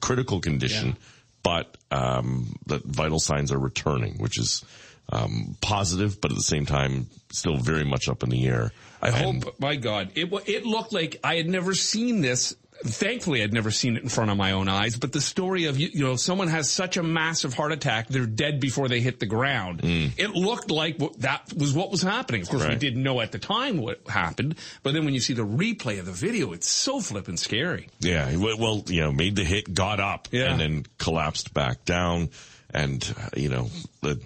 critical 0.00 0.38
condition, 0.40 0.90
Yeah. 0.90 0.94
but 1.42 1.76
um, 1.90 2.54
that 2.66 2.84
vital 2.84 3.18
signs 3.18 3.50
are 3.50 3.58
returning, 3.58 4.18
which 4.18 4.38
is 4.38 4.64
um, 5.10 5.56
positive, 5.60 6.20
but 6.20 6.30
at 6.30 6.36
the 6.36 6.44
same 6.44 6.64
time, 6.64 7.08
still 7.32 7.56
very 7.56 7.84
much 7.84 8.08
up 8.08 8.22
in 8.22 8.30
the 8.30 8.46
air. 8.46 8.70
I 9.02 9.08
And- 9.08 9.42
hope, 9.42 9.58
my 9.58 9.74
God, 9.74 10.12
it 10.14 10.32
it 10.46 10.64
looked 10.64 10.92
like 10.92 11.18
I 11.24 11.34
had 11.34 11.48
never 11.48 11.74
seen 11.74 12.20
this. 12.20 12.54
Thankfully, 12.84 13.42
I'd 13.42 13.52
never 13.52 13.70
seen 13.70 13.96
it 13.96 14.02
in 14.02 14.08
front 14.08 14.30
of 14.30 14.36
my 14.36 14.52
own 14.52 14.68
eyes. 14.68 14.96
But 14.96 15.12
the 15.12 15.20
story 15.20 15.64
of 15.64 15.78
you, 15.78 16.04
know, 16.04 16.16
someone 16.16 16.48
has 16.48 16.70
such 16.70 16.96
a 16.96 17.02
massive 17.02 17.54
heart 17.54 17.72
attack, 17.72 18.08
they're 18.08 18.26
dead 18.26 18.60
before 18.60 18.88
they 18.88 19.00
hit 19.00 19.18
the 19.18 19.26
ground. 19.26 19.80
It 19.82 20.30
looked 20.30 20.70
like 20.70 20.98
that 21.18 21.52
was 21.56 21.72
what 21.72 21.90
was 21.90 22.02
happening. 22.02 22.42
Of 22.42 22.48
course, 22.50 22.66
we 22.66 22.74
didn't 22.76 23.02
know 23.02 23.20
at 23.20 23.32
the 23.32 23.38
time 23.38 23.78
what 23.78 24.00
happened. 24.08 24.56
But 24.82 24.94
then 24.94 25.04
when 25.04 25.14
you 25.14 25.20
see 25.20 25.32
the 25.32 25.46
replay 25.46 25.98
of 25.98 26.06
the 26.06 26.12
video, 26.12 26.52
it's 26.52 26.68
so 26.68 27.00
flippin' 27.00 27.36
scary. 27.36 27.88
Yeah, 28.00 28.36
well, 28.36 28.84
you 28.86 29.00
know, 29.00 29.12
made 29.12 29.36
the 29.36 29.44
hit, 29.44 29.72
got 29.72 29.98
up, 30.00 30.28
Yeah. 30.30 30.50
and 30.52 30.60
then 30.60 30.86
collapsed 30.98 31.54
back 31.54 31.84
down. 31.84 32.30
And, 32.74 33.02
uh, 33.18 33.28
you 33.36 33.48
know, 33.48 33.70
the, 34.02 34.20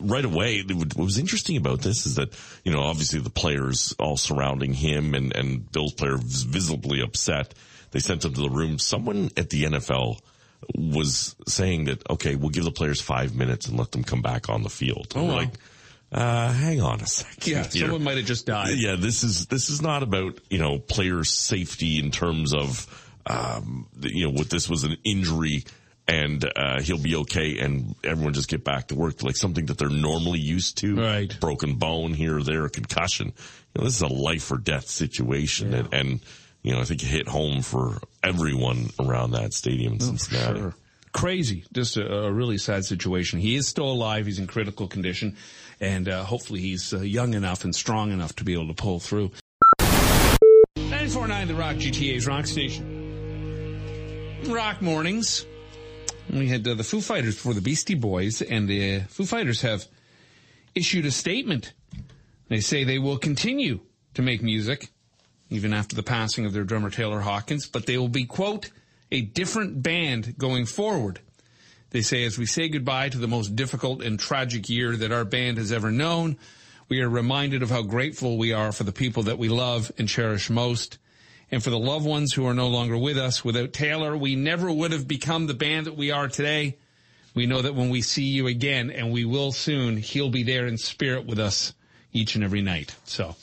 right 0.00 0.24
away, 0.24 0.62
what 0.62 0.96
was 0.96 1.18
interesting 1.18 1.56
about 1.56 1.82
this 1.82 2.06
is 2.06 2.16
that, 2.16 2.32
you 2.64 2.72
know, 2.72 2.80
obviously 2.80 3.20
the 3.20 3.30
players 3.30 3.94
all 3.98 4.16
surrounding 4.16 4.72
him 4.74 5.14
and, 5.14 5.34
and 5.34 5.70
Bill's 5.70 5.94
player 5.94 6.16
was 6.16 6.42
visibly 6.42 7.00
upset. 7.02 7.54
They 7.90 8.00
sent 8.00 8.24
him 8.24 8.34
to 8.34 8.40
the 8.40 8.50
room. 8.50 8.78
Someone 8.78 9.30
at 9.36 9.50
the 9.50 9.64
NFL 9.64 10.20
was 10.74 11.34
saying 11.46 11.84
that, 11.84 12.08
okay, 12.10 12.36
we'll 12.36 12.50
give 12.50 12.64
the 12.64 12.70
players 12.70 13.00
five 13.00 13.34
minutes 13.34 13.66
and 13.66 13.78
let 13.78 13.92
them 13.92 14.04
come 14.04 14.22
back 14.22 14.48
on 14.48 14.62
the 14.62 14.70
field. 14.70 15.12
Oh, 15.16 15.24
wow. 15.24 15.36
like, 15.36 15.54
uh, 16.12 16.52
hang 16.52 16.80
on 16.80 17.00
a 17.00 17.06
second. 17.06 17.46
Yeah, 17.46 17.62
here. 17.64 17.82
someone 17.82 18.02
might 18.02 18.16
have 18.16 18.26
just 18.26 18.46
died. 18.46 18.74
Yeah, 18.76 18.96
this 18.96 19.22
is 19.22 19.46
this 19.46 19.70
is 19.70 19.80
not 19.80 20.02
about 20.02 20.40
you 20.50 20.58
know 20.58 20.80
player 20.80 21.22
safety 21.22 22.00
in 22.00 22.10
terms 22.10 22.52
of 22.52 23.12
um, 23.26 23.86
you 24.00 24.26
know 24.26 24.32
what 24.32 24.50
this 24.50 24.68
was 24.68 24.82
an 24.82 24.96
injury 25.04 25.64
and 26.10 26.44
uh, 26.56 26.80
he'll 26.80 26.98
be 26.98 27.14
okay 27.16 27.58
and 27.60 27.94
everyone 28.02 28.34
just 28.34 28.48
get 28.48 28.64
back 28.64 28.88
to 28.88 28.96
work 28.96 29.22
like 29.22 29.36
something 29.36 29.66
that 29.66 29.78
they're 29.78 29.88
normally 29.88 30.40
used 30.40 30.78
to. 30.78 30.96
Right. 30.96 31.38
Broken 31.40 31.76
bone 31.76 32.14
here 32.14 32.38
or 32.38 32.42
there, 32.42 32.64
a 32.64 32.70
concussion. 32.70 33.28
You 33.28 33.78
know, 33.78 33.84
this 33.84 33.94
is 33.94 34.02
a 34.02 34.08
life 34.08 34.50
or 34.50 34.58
death 34.58 34.88
situation 34.88 35.72
and, 35.72 35.94
and 35.94 36.20
you 36.62 36.72
know 36.72 36.80
I 36.80 36.84
think 36.84 37.02
it 37.02 37.06
hit 37.06 37.28
home 37.28 37.62
for 37.62 37.98
everyone 38.24 38.90
around 38.98 39.32
that 39.32 39.54
stadium 39.54 39.94
in 39.94 40.00
Cincinnati. 40.00 40.58
Sure. 40.58 40.74
Crazy. 41.12 41.64
Just 41.72 41.96
a, 41.96 42.24
a 42.24 42.32
really 42.32 42.58
sad 42.58 42.84
situation. 42.84 43.38
He 43.40 43.54
is 43.56 43.66
still 43.68 43.90
alive. 43.90 44.26
He's 44.26 44.38
in 44.38 44.46
critical 44.46 44.86
condition. 44.88 45.36
And 45.80 46.08
uh, 46.08 46.24
hopefully 46.24 46.60
he's 46.60 46.92
uh, 46.92 47.00
young 47.00 47.34
enough 47.34 47.64
and 47.64 47.74
strong 47.74 48.12
enough 48.12 48.36
to 48.36 48.44
be 48.44 48.52
able 48.52 48.68
to 48.68 48.74
pull 48.74 49.00
through. 49.00 49.30
949 50.76 51.48
The 51.48 51.54
Rock, 51.54 51.76
GTA's 51.76 52.26
Rock 52.26 52.46
Station. 52.46 52.98
Rock 54.46 54.82
Mornings. 54.82 55.46
We 56.32 56.48
had 56.48 56.66
uh, 56.66 56.74
the 56.74 56.84
Foo 56.84 57.00
Fighters 57.00 57.34
before 57.34 57.54
the 57.54 57.60
Beastie 57.60 57.94
Boys, 57.94 58.40
and 58.40 58.68
the 58.68 59.00
Foo 59.08 59.24
Fighters 59.24 59.62
have 59.62 59.86
issued 60.76 61.04
a 61.04 61.10
statement. 61.10 61.72
They 62.48 62.60
say 62.60 62.84
they 62.84 62.98
will 62.98 63.18
continue 63.18 63.80
to 64.14 64.22
make 64.22 64.42
music 64.42 64.90
even 65.48 65.72
after 65.72 65.96
the 65.96 66.04
passing 66.04 66.46
of 66.46 66.52
their 66.52 66.62
drummer 66.62 66.90
Taylor 66.90 67.20
Hawkins, 67.20 67.66
but 67.66 67.86
they 67.86 67.98
will 67.98 68.08
be, 68.08 68.24
quote, 68.24 68.70
a 69.10 69.22
different 69.22 69.82
band 69.82 70.38
going 70.38 70.66
forward. 70.66 71.18
They 71.90 72.02
say 72.02 72.24
as 72.24 72.38
we 72.38 72.46
say 72.46 72.68
goodbye 72.68 73.08
to 73.08 73.18
the 73.18 73.26
most 73.26 73.56
difficult 73.56 74.00
and 74.00 74.18
tragic 74.18 74.68
year 74.68 74.96
that 74.96 75.10
our 75.10 75.24
band 75.24 75.58
has 75.58 75.72
ever 75.72 75.90
known, 75.90 76.38
we 76.88 77.00
are 77.00 77.08
reminded 77.08 77.64
of 77.64 77.70
how 77.70 77.82
grateful 77.82 78.38
we 78.38 78.52
are 78.52 78.70
for 78.70 78.84
the 78.84 78.92
people 78.92 79.24
that 79.24 79.38
we 79.38 79.48
love 79.48 79.90
and 79.98 80.08
cherish 80.08 80.48
most. 80.48 80.98
And 81.52 81.62
for 81.62 81.70
the 81.70 81.78
loved 81.78 82.06
ones 82.06 82.32
who 82.32 82.46
are 82.46 82.54
no 82.54 82.68
longer 82.68 82.96
with 82.96 83.18
us, 83.18 83.44
without 83.44 83.72
Taylor, 83.72 84.16
we 84.16 84.36
never 84.36 84.70
would 84.70 84.92
have 84.92 85.08
become 85.08 85.46
the 85.46 85.54
band 85.54 85.86
that 85.86 85.96
we 85.96 86.10
are 86.10 86.28
today. 86.28 86.76
We 87.34 87.46
know 87.46 87.62
that 87.62 87.74
when 87.74 87.90
we 87.90 88.02
see 88.02 88.24
you 88.24 88.46
again, 88.46 88.90
and 88.90 89.12
we 89.12 89.24
will 89.24 89.52
soon, 89.52 89.96
he'll 89.96 90.30
be 90.30 90.42
there 90.42 90.66
in 90.66 90.78
spirit 90.78 91.26
with 91.26 91.38
us 91.38 91.74
each 92.12 92.34
and 92.34 92.44
every 92.44 92.62
night. 92.62 92.94
So 93.04 93.34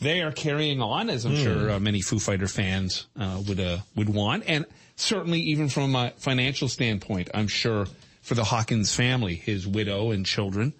they 0.00 0.20
are 0.20 0.32
carrying 0.32 0.80
on, 0.80 1.10
as 1.10 1.24
I'm 1.24 1.36
sure 1.36 1.70
uh, 1.70 1.80
many 1.80 2.00
Foo 2.00 2.18
Fighter 2.18 2.48
fans 2.48 3.06
uh, 3.18 3.42
would 3.46 3.60
uh, 3.60 3.78
would 3.96 4.08
want, 4.08 4.44
and 4.46 4.64
certainly 4.96 5.40
even 5.40 5.68
from 5.68 5.94
a 5.94 6.12
financial 6.18 6.68
standpoint, 6.68 7.30
I'm 7.34 7.48
sure 7.48 7.86
for 8.22 8.34
the 8.34 8.44
Hawkins 8.44 8.94
family, 8.94 9.34
his 9.34 9.66
widow 9.66 10.10
and 10.10 10.24
children, 10.24 10.72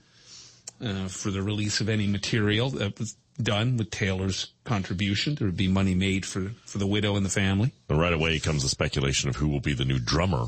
uh, 0.84 1.08
for 1.08 1.30
the 1.30 1.42
release 1.42 1.80
of 1.80 1.88
any 1.88 2.06
material 2.06 2.70
that 2.70 2.98
was 2.98 3.16
done 3.42 3.76
with 3.76 3.90
Taylor's 3.90 4.52
contribution, 4.64 5.34
there 5.36 5.46
would 5.46 5.56
be 5.56 5.68
money 5.68 5.94
made 5.94 6.26
for 6.26 6.50
for 6.66 6.78
the 6.78 6.86
widow 6.86 7.16
and 7.16 7.24
the 7.24 7.30
family. 7.30 7.72
And 7.88 7.98
right 7.98 8.12
away 8.12 8.38
comes 8.40 8.62
the 8.62 8.68
speculation 8.68 9.28
of 9.28 9.36
who 9.36 9.48
will 9.48 9.60
be 9.60 9.74
the 9.74 9.84
new 9.84 9.98
drummer 9.98 10.46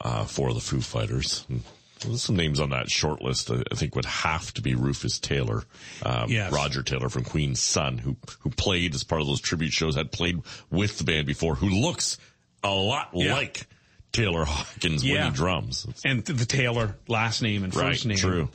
uh, 0.00 0.24
for 0.24 0.52
the 0.54 0.60
Foo 0.60 0.80
Fighters. 0.80 1.44
And 1.48 1.62
There's 2.00 2.22
some 2.22 2.36
names 2.36 2.58
on 2.60 2.70
that 2.70 2.90
short 2.90 3.22
list. 3.22 3.50
I 3.50 3.62
I 3.70 3.74
think 3.74 3.94
would 3.96 4.04
have 4.06 4.52
to 4.54 4.62
be 4.62 4.74
Rufus 4.74 5.18
Taylor, 5.18 5.64
um, 6.04 6.30
Yes. 6.30 6.52
Roger 6.52 6.82
Taylor 6.82 7.08
from 7.08 7.24
Queen's 7.24 7.60
son, 7.60 7.98
who 7.98 8.16
who 8.40 8.50
played 8.50 8.94
as 8.94 9.04
part 9.04 9.20
of 9.20 9.26
those 9.26 9.40
tribute 9.40 9.72
shows, 9.72 9.94
had 9.96 10.10
played 10.12 10.40
with 10.70 10.98
the 10.98 11.04
band 11.04 11.26
before, 11.26 11.54
who 11.54 11.68
looks 11.68 12.18
a 12.64 12.70
lot 12.70 13.10
Yeah. 13.14 13.34
like 13.34 13.66
Taylor 14.12 14.44
Hawkins 14.44 15.02
when 15.02 15.24
he 15.24 15.30
drums. 15.30 15.86
And 16.04 16.24
the 16.24 16.44
Taylor 16.44 16.96
last 17.08 17.40
name 17.42 17.64
and 17.64 17.74
Right, 17.74 17.88
first 17.92 18.06
name. 18.06 18.18
true. 18.18 18.48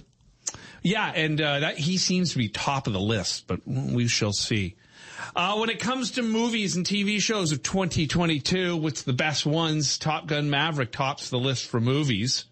Yeah, 0.84 1.12
and 1.14 1.40
uh, 1.42 1.60
that 1.60 1.78
he 1.78 1.98
seems 1.98 2.32
to 2.32 2.38
be 2.38 2.50
top 2.50 2.88
of 2.88 2.94
the 2.94 3.00
list, 3.00 3.48
but 3.48 3.62
we 3.68 4.08
shall 4.08 4.34
see. 4.34 4.76
Uh, 5.36 5.58
when 5.58 5.70
it 5.70 5.80
comes 5.80 6.12
to 6.12 6.22
movies 6.22 6.76
and 6.76 6.86
TV 6.86 7.20
shows 7.20 7.52
of 7.52 7.64
2022, 7.64 8.78
what's 8.78 9.04
the 9.04 9.14
best 9.14 9.46
ones? 9.46 9.98
Top 9.98 10.28
Gun 10.28 10.50
Maverick 10.50 10.92
tops 10.92 11.30
the 11.30 11.40
list 11.40 11.66
for 11.66 11.80
movies. 11.80 12.46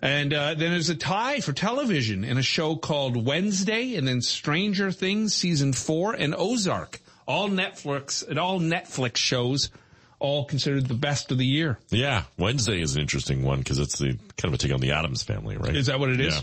And 0.00 0.34
uh, 0.34 0.54
then 0.54 0.70
there's 0.70 0.90
a 0.90 0.94
tie 0.94 1.40
for 1.40 1.52
television 1.52 2.24
in 2.24 2.36
a 2.36 2.42
show 2.42 2.76
called 2.76 3.16
Wednesday, 3.16 3.94
and 3.94 4.06
then 4.06 4.20
Stranger 4.20 4.90
Things 4.92 5.34
season 5.34 5.72
four 5.72 6.12
and 6.12 6.34
Ozark. 6.36 7.00
All 7.26 7.48
Netflix 7.48 8.26
and 8.26 8.38
all 8.38 8.60
Netflix 8.60 9.16
shows, 9.16 9.70
all 10.18 10.44
considered 10.44 10.88
the 10.88 10.94
best 10.94 11.32
of 11.32 11.38
the 11.38 11.46
year. 11.46 11.78
Yeah, 11.88 12.24
Wednesday 12.36 12.82
is 12.82 12.96
an 12.96 13.00
interesting 13.00 13.44
one 13.44 13.60
because 13.60 13.78
it's 13.78 13.98
the 13.98 14.18
kind 14.36 14.44
of 14.44 14.54
a 14.54 14.58
take 14.58 14.74
on 14.74 14.80
the 14.80 14.92
Addams 14.92 15.22
family, 15.22 15.56
right? 15.56 15.74
Is 15.74 15.86
that 15.86 15.98
what 15.98 16.10
it 16.10 16.20
is? 16.20 16.34
Yeah. 16.36 16.42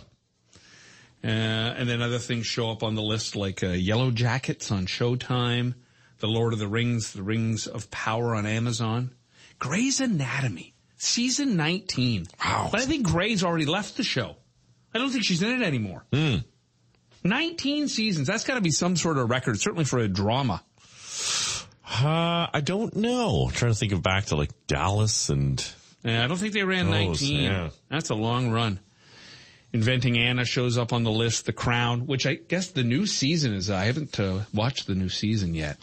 Uh, 1.24 1.28
and 1.28 1.88
then 1.88 2.01
other 2.01 2.18
things 2.20 2.48
show 2.48 2.72
up 2.72 2.82
on 2.84 2.96
the 2.96 3.01
list 3.01 3.36
like 3.36 3.63
uh, 3.63 3.68
Yellow 3.68 4.10
Jackets 4.12 4.72
on 4.72 4.88
Showtime, 4.88 5.75
The 6.20 6.28
Lord 6.28 6.54
of 6.54 6.60
the 6.60 6.68
Rings, 6.68 7.13
The 7.13 7.22
Rings 7.24 7.68
of 7.68 7.92
Power 7.92 8.34
on 8.36 8.46
Amazon, 8.48 9.13
Grey's 9.60 10.00
Anatomy, 10.01 10.74
season 10.98 11.56
19. 11.58 12.25
Wow. 12.44 12.70
But 12.72 12.82
I 12.82 12.86
think 12.86 13.06
Grey's 13.06 13.44
already 13.44 13.66
left 13.66 13.98
the 13.98 14.04
show. 14.04 14.36
I 14.94 14.98
don't 14.98 15.12
think 15.12 15.24
she's 15.24 15.44
in 15.44 15.62
it 15.62 15.66
anymore. 15.66 16.04
19 17.24 17.88
seasons. 17.88 18.28
That's 18.28 18.44
got 18.44 18.56
to 18.56 18.62
be 18.62 18.72
some 18.72 18.96
sort 18.96 19.18
of 19.18 19.30
record, 19.30 19.60
certainly 19.60 19.86
for 19.86 20.00
a 20.00 20.08
drama. 20.08 20.63
Uh, 21.86 22.48
I 22.54 22.62
don't 22.63 22.96
know. 22.96 23.46
I'm 23.48 23.51
trying 23.51 23.72
to 23.74 23.78
think 23.78 23.92
of 23.92 24.01
back 24.01 24.25
to 24.25 24.36
like 24.36 24.50
Dallas 24.68 25.30
and 25.30 25.63
Yeah, 26.04 26.24
I 26.24 26.28
don't 26.28 26.38
think 26.38 26.54
they 26.54 26.63
ran 26.63 26.86
Those, 26.90 27.22
19. 27.22 27.42
yeah. 27.44 27.70
That's 27.90 28.10
a 28.10 28.16
long 28.16 28.50
run. 28.50 28.80
Inventing 29.74 30.18
Anna 30.18 30.44
shows 30.44 30.78
up 30.78 30.92
on 30.92 31.04
the 31.04 31.12
list. 31.12 31.46
The 31.46 31.54
Crown, 31.54 32.06
which 32.06 32.25
I 32.25 32.36
guess 32.36 32.72
the 32.72 32.84
new 32.84 33.06
season 33.06 33.54
is. 33.54 33.70
I 33.70 33.86
haven't 33.86 34.20
uh, 34.20 34.42
watched 34.54 34.88
the 34.88 34.96
new 34.96 35.10
season 35.10 35.54
yet. 35.54 35.78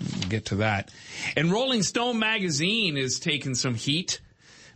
We'll 0.00 0.28
get 0.28 0.46
to 0.46 0.56
that. 0.56 0.90
And 1.36 1.50
Rolling 1.50 1.82
Stone 1.82 2.18
magazine 2.18 2.96
is 2.96 3.18
taking 3.20 3.54
some 3.54 3.74
heat 3.74 4.20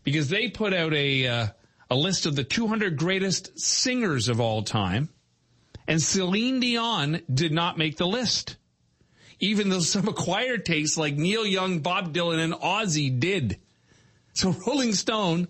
because 0.04 0.28
they 0.28 0.48
put 0.48 0.72
out 0.72 0.92
a 0.94 1.26
uh, 1.26 1.46
a 1.90 1.96
list 1.96 2.26
of 2.26 2.34
the 2.34 2.44
200 2.44 2.96
greatest 2.96 3.58
singers 3.58 4.28
of 4.28 4.40
all 4.40 4.62
time, 4.62 5.08
and 5.86 6.02
Celine 6.02 6.60
Dion 6.60 7.22
did 7.32 7.52
not 7.52 7.78
make 7.78 7.96
the 7.96 8.06
list, 8.06 8.56
even 9.38 9.68
though 9.68 9.80
some 9.80 10.08
acquired 10.08 10.64
tastes 10.64 10.96
like 10.96 11.14
Neil 11.14 11.46
Young, 11.46 11.80
Bob 11.80 12.12
Dylan, 12.12 12.42
and 12.42 12.54
Ozzy 12.54 13.18
did. 13.18 13.58
So 14.32 14.54
Rolling 14.66 14.92
Stone 14.92 15.48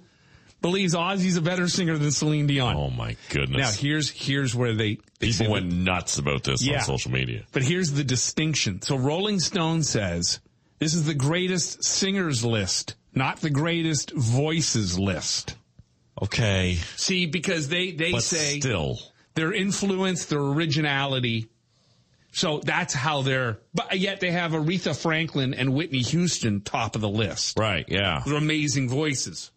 believes 0.63 0.95
Ozzy's 0.95 1.37
a 1.37 1.43
better 1.43 1.69
singer 1.69 1.97
than 1.99 2.11
Celine 2.11 2.47
Dion. 2.47 2.77
oh 2.77 2.91
my 2.91 3.17
goodness. 3.31 3.59
Now 3.61 3.71
here's 3.71 4.11
here's 4.11 4.55
where 4.55 4.75
they, 4.75 4.99
they 5.21 5.31
People 5.33 5.53
went 5.53 5.73
nuts 5.73 6.19
about 6.19 6.45
this 6.45 6.63
Yeah. 6.63 6.79
on 6.79 6.85
social 6.85 7.11
media. 7.13 7.45
but 7.53 7.63
here's 7.63 7.93
the 7.93 8.05
distinction. 8.05 8.83
So 8.83 8.97
Rolling 8.97 9.39
Stone 9.41 9.83
says 9.85 10.41
this 10.79 10.95
is 10.95 11.05
the 11.07 11.15
greatest 11.15 11.85
singers 11.85 12.45
list, 12.45 12.95
not 13.15 13.41
the 13.41 13.51
greatest 13.51 14.11
voices 14.13 14.99
list. 14.99 15.57
Okay. 16.21 16.79
See, 16.97 17.27
because 17.27 17.69
they 17.69 17.93
they 17.93 18.13
But 18.13 18.23
say 18.23 18.59
still. 18.61 18.99
their 19.35 19.53
influence, 19.53 20.25
their 20.27 20.41
originality. 20.41 21.49
So 22.33 22.61
that's 22.63 22.93
how 22.93 23.23
they're, 23.23 23.59
but 23.75 23.99
yet 23.99 24.21
they 24.21 24.31
have 24.31 24.53
Aretha 24.53 24.95
Franklin 24.95 25.55
and 25.55 25.73
Whitney 25.73 26.01
Houston 26.01 26.61
top 26.61 26.95
of 26.95 27.01
the 27.01 27.09
list. 27.09 27.59
Right, 27.59 27.87
yeah. 27.89 28.23
They're 28.27 28.37
amazing 28.37 28.91
voices. 28.91 29.51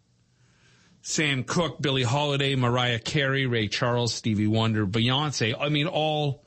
Sam 1.10 1.44
Cooke, 1.44 1.82
Billie 1.82 2.04
Holiday, 2.04 2.56
Mariah 2.56 3.00
Carey, 3.00 3.48
Ray 3.48 3.68
Charles, 3.68 4.13
Stevie 4.13 4.46
Wonder, 4.46 4.86
Beyonce. 4.86 5.56
I 5.60 5.70
mean, 5.70 5.88
all 5.88 6.44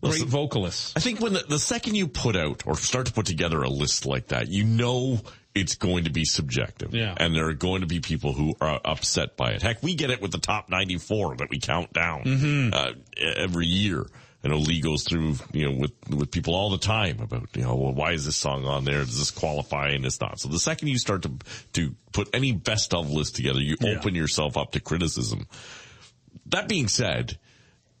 great 0.00 0.12
Listen, 0.14 0.28
vocalists. 0.28 0.94
I 0.96 1.00
think 1.00 1.20
when 1.20 1.34
the, 1.34 1.44
the 1.46 1.58
second 1.58 1.96
you 1.96 2.08
put 2.08 2.34
out 2.34 2.66
or 2.66 2.76
start 2.76 3.06
to 3.06 3.12
put 3.12 3.26
together 3.26 3.62
a 3.62 3.68
list 3.68 4.06
like 4.06 4.28
that, 4.28 4.48
you 4.48 4.64
know 4.64 5.20
it's 5.54 5.74
going 5.74 6.04
to 6.04 6.10
be 6.10 6.24
subjective. 6.24 6.94
Yeah. 6.94 7.14
And 7.16 7.34
there 7.34 7.46
are 7.48 7.52
going 7.54 7.82
to 7.82 7.86
be 7.86 8.00
people 8.00 8.32
who 8.32 8.54
are 8.60 8.80
upset 8.84 9.36
by 9.36 9.50
it. 9.52 9.60
Heck, 9.62 9.82
we 9.82 9.94
get 9.94 10.10
it 10.10 10.22
with 10.22 10.32
the 10.32 10.38
top 10.38 10.70
94 10.70 11.36
that 11.36 11.50
we 11.50 11.58
count 11.58 11.92
down 11.92 12.24
Mm-hmm. 12.24 12.70
uh, 12.72 12.92
every 13.36 13.66
year. 13.66 14.06
I 14.44 14.48
know 14.48 14.58
Lee 14.58 14.80
goes 14.80 15.02
through, 15.02 15.36
you 15.52 15.68
know, 15.68 15.78
with, 15.80 15.92
with 16.08 16.30
people 16.30 16.54
all 16.54 16.70
the 16.70 16.78
time 16.78 17.20
about, 17.20 17.48
you 17.56 17.62
know, 17.62 17.74
well, 17.74 17.92
why 17.92 18.12
is 18.12 18.24
this 18.26 18.36
song 18.36 18.64
on 18.64 18.84
there? 18.84 19.04
Does 19.04 19.18
this 19.18 19.30
qualify? 19.32 19.88
And 19.88 20.04
it's 20.06 20.20
not. 20.20 20.38
So 20.38 20.48
the 20.48 20.58
second 20.60 20.88
you 20.88 20.98
start 20.98 21.22
to, 21.22 21.32
to 21.72 21.96
put 22.12 22.28
any 22.32 22.52
best 22.52 22.94
of 22.94 23.10
list 23.10 23.34
together, 23.36 23.60
you 23.60 23.76
Yeah. 23.80 23.98
open 23.98 24.14
yourself 24.14 24.56
up 24.56 24.72
to 24.72 24.80
criticism. 24.80 25.46
That 26.46 26.68
being 26.68 26.86
said, 26.86 27.38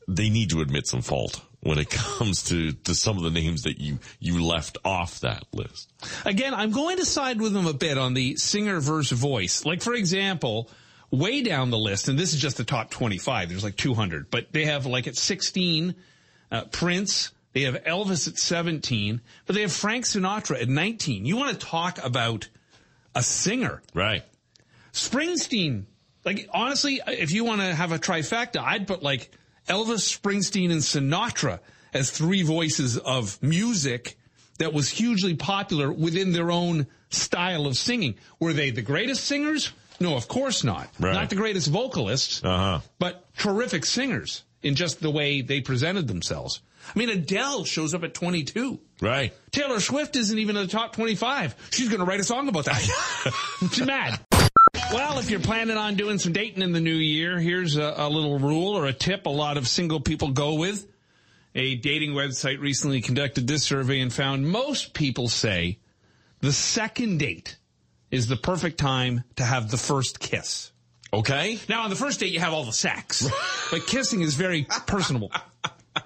they 0.06 0.30
need 0.30 0.50
to 0.50 0.60
admit 0.60 0.86
some 0.86 1.02
fault 1.02 1.40
when 1.60 1.78
it 1.78 1.90
comes 2.18 2.44
to, 2.44 2.70
to 2.72 2.94
some 2.94 3.16
of 3.16 3.24
the 3.24 3.30
names 3.30 3.62
that 3.64 3.80
you, 3.80 3.98
you 4.20 4.44
left 4.44 4.78
off 4.84 5.18
that 5.20 5.42
list. 5.52 5.90
Again, 6.24 6.54
I'm 6.54 6.70
going 6.70 6.98
to 6.98 7.04
side 7.04 7.40
with 7.40 7.54
them 7.54 7.66
a 7.66 7.72
bit 7.74 7.98
on 7.98 8.14
the 8.14 8.36
singer 8.36 8.78
versus 8.78 9.18
voice. 9.18 9.64
Like, 9.64 9.82
for 9.82 9.94
example, 9.94 10.70
way 11.10 11.42
down 11.42 11.70
the 11.70 11.78
list, 11.78 12.06
and 12.08 12.16
this 12.16 12.34
is 12.34 12.40
just 12.40 12.56
the 12.56 12.62
top 12.64 12.90
25, 12.90 13.48
there's 13.48 13.64
like 13.64 13.76
200, 13.76 14.30
but 14.30 14.52
they 14.52 14.66
have 14.66 14.86
like 14.86 15.08
at 15.08 15.16
16, 15.16 15.96
uh, 16.50 16.64
Prince, 16.64 17.32
they 17.52 17.62
have 17.62 17.82
Elvis 17.84 18.28
at 18.28 18.38
17, 18.38 19.20
but 19.46 19.54
they 19.54 19.62
have 19.62 19.72
Frank 19.72 20.04
Sinatra 20.04 20.60
at 20.60 20.68
19. 20.68 21.24
You 21.24 21.36
want 21.36 21.58
to 21.58 21.66
talk 21.66 22.02
about 22.04 22.48
a 23.14 23.22
singer. 23.22 23.82
Right. 23.94 24.22
Springsteen, 24.92 25.84
like 26.24 26.48
honestly, 26.52 27.00
if 27.06 27.30
you 27.32 27.44
want 27.44 27.60
to 27.60 27.74
have 27.74 27.92
a 27.92 27.98
trifecta, 27.98 28.58
I'd 28.60 28.86
put 28.86 29.02
like 29.02 29.30
Elvis, 29.68 30.18
Springsteen, 30.18 30.70
and 30.70 30.80
Sinatra 30.80 31.60
as 31.92 32.10
three 32.10 32.42
voices 32.42 32.96
of 32.98 33.42
music 33.42 34.18
that 34.58 34.72
was 34.72 34.88
hugely 34.88 35.34
popular 35.34 35.92
within 35.92 36.32
their 36.32 36.50
own 36.50 36.86
style 37.10 37.66
of 37.66 37.76
singing. 37.76 38.16
Were 38.40 38.52
they 38.52 38.70
the 38.70 38.82
greatest 38.82 39.24
singers? 39.24 39.72
No, 40.00 40.16
of 40.16 40.28
course 40.28 40.64
not. 40.64 40.88
Right. 40.98 41.14
Not 41.14 41.30
the 41.30 41.36
greatest 41.36 41.68
vocalists, 41.68 42.42
Uh-huh. 42.44 42.80
but 42.98 43.24
terrific 43.36 43.84
singers 43.84 44.44
in 44.66 44.74
just 44.74 45.00
the 45.00 45.10
way 45.10 45.42
they 45.42 45.60
presented 45.60 46.08
themselves. 46.08 46.60
I 46.92 46.98
mean, 46.98 47.08
Adele 47.08 47.64
shows 47.64 47.94
up 47.94 48.02
at 48.02 48.14
22. 48.14 48.80
Right. 49.00 49.32
Taylor 49.52 49.78
Swift 49.78 50.16
isn't 50.16 50.36
even 50.36 50.56
in 50.56 50.66
the 50.66 50.72
top 50.72 50.92
25. 50.92 51.54
She's 51.70 51.88
going 51.88 52.00
to 52.00 52.04
write 52.04 52.18
a 52.18 52.24
song 52.24 52.48
about 52.48 52.64
that. 52.64 53.32
She's 53.72 53.86
mad. 53.86 54.18
Well, 54.92 55.18
if 55.18 55.30
you're 55.30 55.38
planning 55.38 55.76
on 55.76 55.94
doing 55.94 56.18
some 56.18 56.32
dating 56.32 56.62
in 56.62 56.72
the 56.72 56.80
new 56.80 56.94
year, 56.94 57.38
here's 57.38 57.76
a, 57.76 57.94
a 57.96 58.08
little 58.08 58.40
rule 58.40 58.76
or 58.76 58.86
a 58.86 58.92
tip 58.92 59.26
a 59.26 59.30
lot 59.30 59.56
of 59.56 59.68
single 59.68 60.00
people 60.00 60.32
go 60.32 60.54
with. 60.54 60.86
A 61.54 61.76
dating 61.76 62.12
website 62.12 62.60
recently 62.60 63.00
conducted 63.00 63.46
this 63.46 63.62
survey 63.62 64.00
and 64.00 64.12
found 64.12 64.48
most 64.48 64.94
people 64.94 65.28
say 65.28 65.78
the 66.40 66.52
second 66.52 67.18
date 67.18 67.56
is 68.10 68.26
the 68.26 68.36
perfect 68.36 68.78
time 68.78 69.22
to 69.36 69.44
have 69.44 69.70
the 69.70 69.76
first 69.76 70.18
kiss. 70.18 70.72
Okay. 71.12 71.58
Now, 71.68 71.82
on 71.82 71.90
the 71.90 71.96
first 71.96 72.20
date, 72.20 72.32
you 72.32 72.40
have 72.40 72.52
all 72.52 72.64
the 72.64 72.72
sex, 72.72 73.28
but 73.70 73.86
kissing 73.86 74.20
is 74.22 74.34
very 74.34 74.66
personable. 74.86 75.30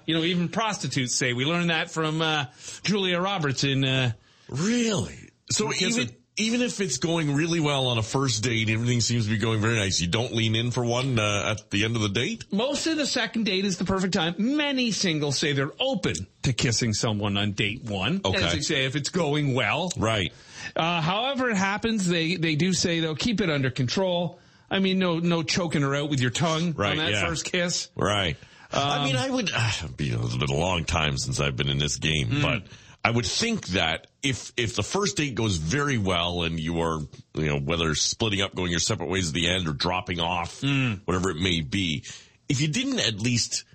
You 0.05 0.15
know, 0.15 0.23
even 0.23 0.47
prostitutes 0.49 1.15
say 1.15 1.33
we 1.33 1.45
learned 1.45 1.69
that 1.69 1.91
from 1.91 2.21
uh, 2.21 2.45
Julia 2.83 3.19
Roberts 3.19 3.63
in. 3.63 3.83
Uh, 3.83 4.11
Really? 4.49 5.29
So 5.49 5.71
even, 5.73 6.09
even 6.35 6.61
if 6.61 6.81
it's 6.81 6.97
going 6.97 7.33
really 7.33 7.61
well 7.61 7.87
on 7.87 7.97
a 7.97 8.03
first 8.03 8.43
date, 8.43 8.69
everything 8.69 8.99
seems 8.99 9.25
to 9.25 9.29
be 9.31 9.37
going 9.37 9.61
very 9.61 9.75
nice. 9.75 10.01
You 10.01 10.07
don't 10.07 10.33
lean 10.33 10.55
in 10.55 10.71
for 10.71 10.83
one 10.83 11.17
uh, 11.17 11.55
at 11.57 11.69
the 11.71 11.85
end 11.85 11.95
of 11.95 12.01
the 12.01 12.09
date? 12.09 12.43
most 12.51 12.85
of 12.87 12.97
the 12.97 13.05
second 13.05 13.45
date 13.45 13.63
is 13.63 13.77
the 13.77 13.85
perfect 13.85 14.13
time. 14.13 14.35
Many 14.37 14.91
singles 14.91 15.37
say 15.37 15.53
they're 15.53 15.71
open 15.79 16.15
to 16.43 16.51
kissing 16.51 16.93
someone 16.93 17.37
on 17.37 17.53
date 17.53 17.83
one, 17.85 18.19
Okay. 18.25 18.43
as 18.43 18.51
they 18.53 18.59
say 18.59 18.83
if 18.85 18.97
it's 18.97 19.09
going 19.09 19.53
well. 19.53 19.89
Right. 19.97 20.33
Uh, 20.75 20.99
however 20.99 21.49
it 21.49 21.55
happens, 21.57 22.05
they 22.07 22.35
they 22.35 22.55
do 22.55 22.73
say 22.73 22.99
they'll 22.99 23.15
keep 23.15 23.39
it 23.39 23.49
under 23.49 23.69
control. 23.69 24.37
I 24.71 24.79
mean, 24.79 24.97
no 24.97 25.19
no 25.19 25.43
choking 25.43 25.81
her 25.81 25.93
out 25.93 26.09
with 26.09 26.21
your 26.21 26.31
tongue 26.31 26.73
Right, 26.75 26.91
on 26.91 26.97
that 26.97 27.11
yeah. 27.11 27.27
first 27.27 27.45
kiss. 27.45 27.89
Right. 27.95 28.37
I 28.73 29.05
mean, 29.05 29.17
I 29.17 29.29
would, 29.29 29.51
uh, 29.55 29.71
you 29.99 30.13
know, 30.13 30.21
it's 30.23 30.37
been 30.37 30.49
a 30.49 30.59
long 30.59 30.85
time 30.85 31.17
since 31.17 31.39
I've 31.39 31.57
been 31.57 31.69
in 31.69 31.77
this 31.77 31.97
game, 31.97 32.39
but 32.41 32.63
I 33.03 33.11
would 33.11 33.25
think 33.25 33.67
that 33.69 34.07
if, 34.23 34.53
if 34.55 34.75
the 34.75 34.83
first 34.83 35.17
date 35.17 35.35
goes 35.35 35.57
very 35.57 35.97
well 35.97 36.43
and 36.43 36.59
you 36.59 36.79
are, 36.81 36.99
you 37.33 37.47
know, 37.47 37.59
whether 37.59 37.93
splitting 37.95 38.41
up, 38.41 38.55
going 38.55 38.71
your 38.71 38.79
separate 38.79 39.09
ways 39.09 39.27
at 39.29 39.33
the 39.33 39.49
end 39.49 39.67
or 39.67 39.73
dropping 39.73 40.19
off, 40.21 40.63
whatever 41.05 41.31
it 41.31 41.37
may 41.37 41.61
be, 41.61 42.05
if 42.47 42.61
you 42.61 42.67
didn't 42.69 42.99
at 42.99 43.19
least 43.19 43.65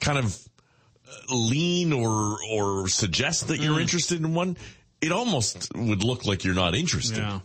kind 0.00 0.18
of 0.18 0.36
uh, 1.08 1.34
lean 1.34 1.92
or, 1.92 2.38
or 2.50 2.88
suggest 2.88 3.48
that 3.48 3.60
you're 3.60 3.78
interested 3.80 4.20
in 4.20 4.34
one, 4.34 4.56
it 5.00 5.12
almost 5.12 5.70
would 5.76 6.02
look 6.02 6.24
like 6.26 6.42
you're 6.44 6.54
not 6.54 6.74
interested. 6.74 7.18
Yeah. 7.18 7.40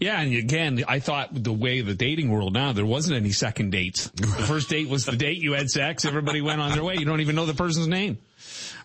Yeah, 0.00 0.20
and 0.20 0.32
again, 0.34 0.84
I 0.86 1.00
thought 1.00 1.30
the 1.32 1.52
way 1.52 1.80
the 1.80 1.94
dating 1.94 2.30
world 2.30 2.52
now, 2.52 2.72
there 2.72 2.86
wasn't 2.86 3.16
any 3.16 3.32
second 3.32 3.70
dates. 3.70 4.08
The 4.14 4.26
first 4.26 4.68
date 4.68 4.88
was 4.88 5.04
the 5.04 5.16
date, 5.16 5.38
you 5.38 5.52
had 5.54 5.68
sex, 5.70 6.04
everybody 6.04 6.40
went 6.40 6.60
on 6.60 6.72
their 6.72 6.84
way. 6.84 6.94
You 6.96 7.04
don't 7.04 7.20
even 7.20 7.34
know 7.36 7.46
the 7.46 7.54
person's 7.54 7.88
name. 7.88 8.18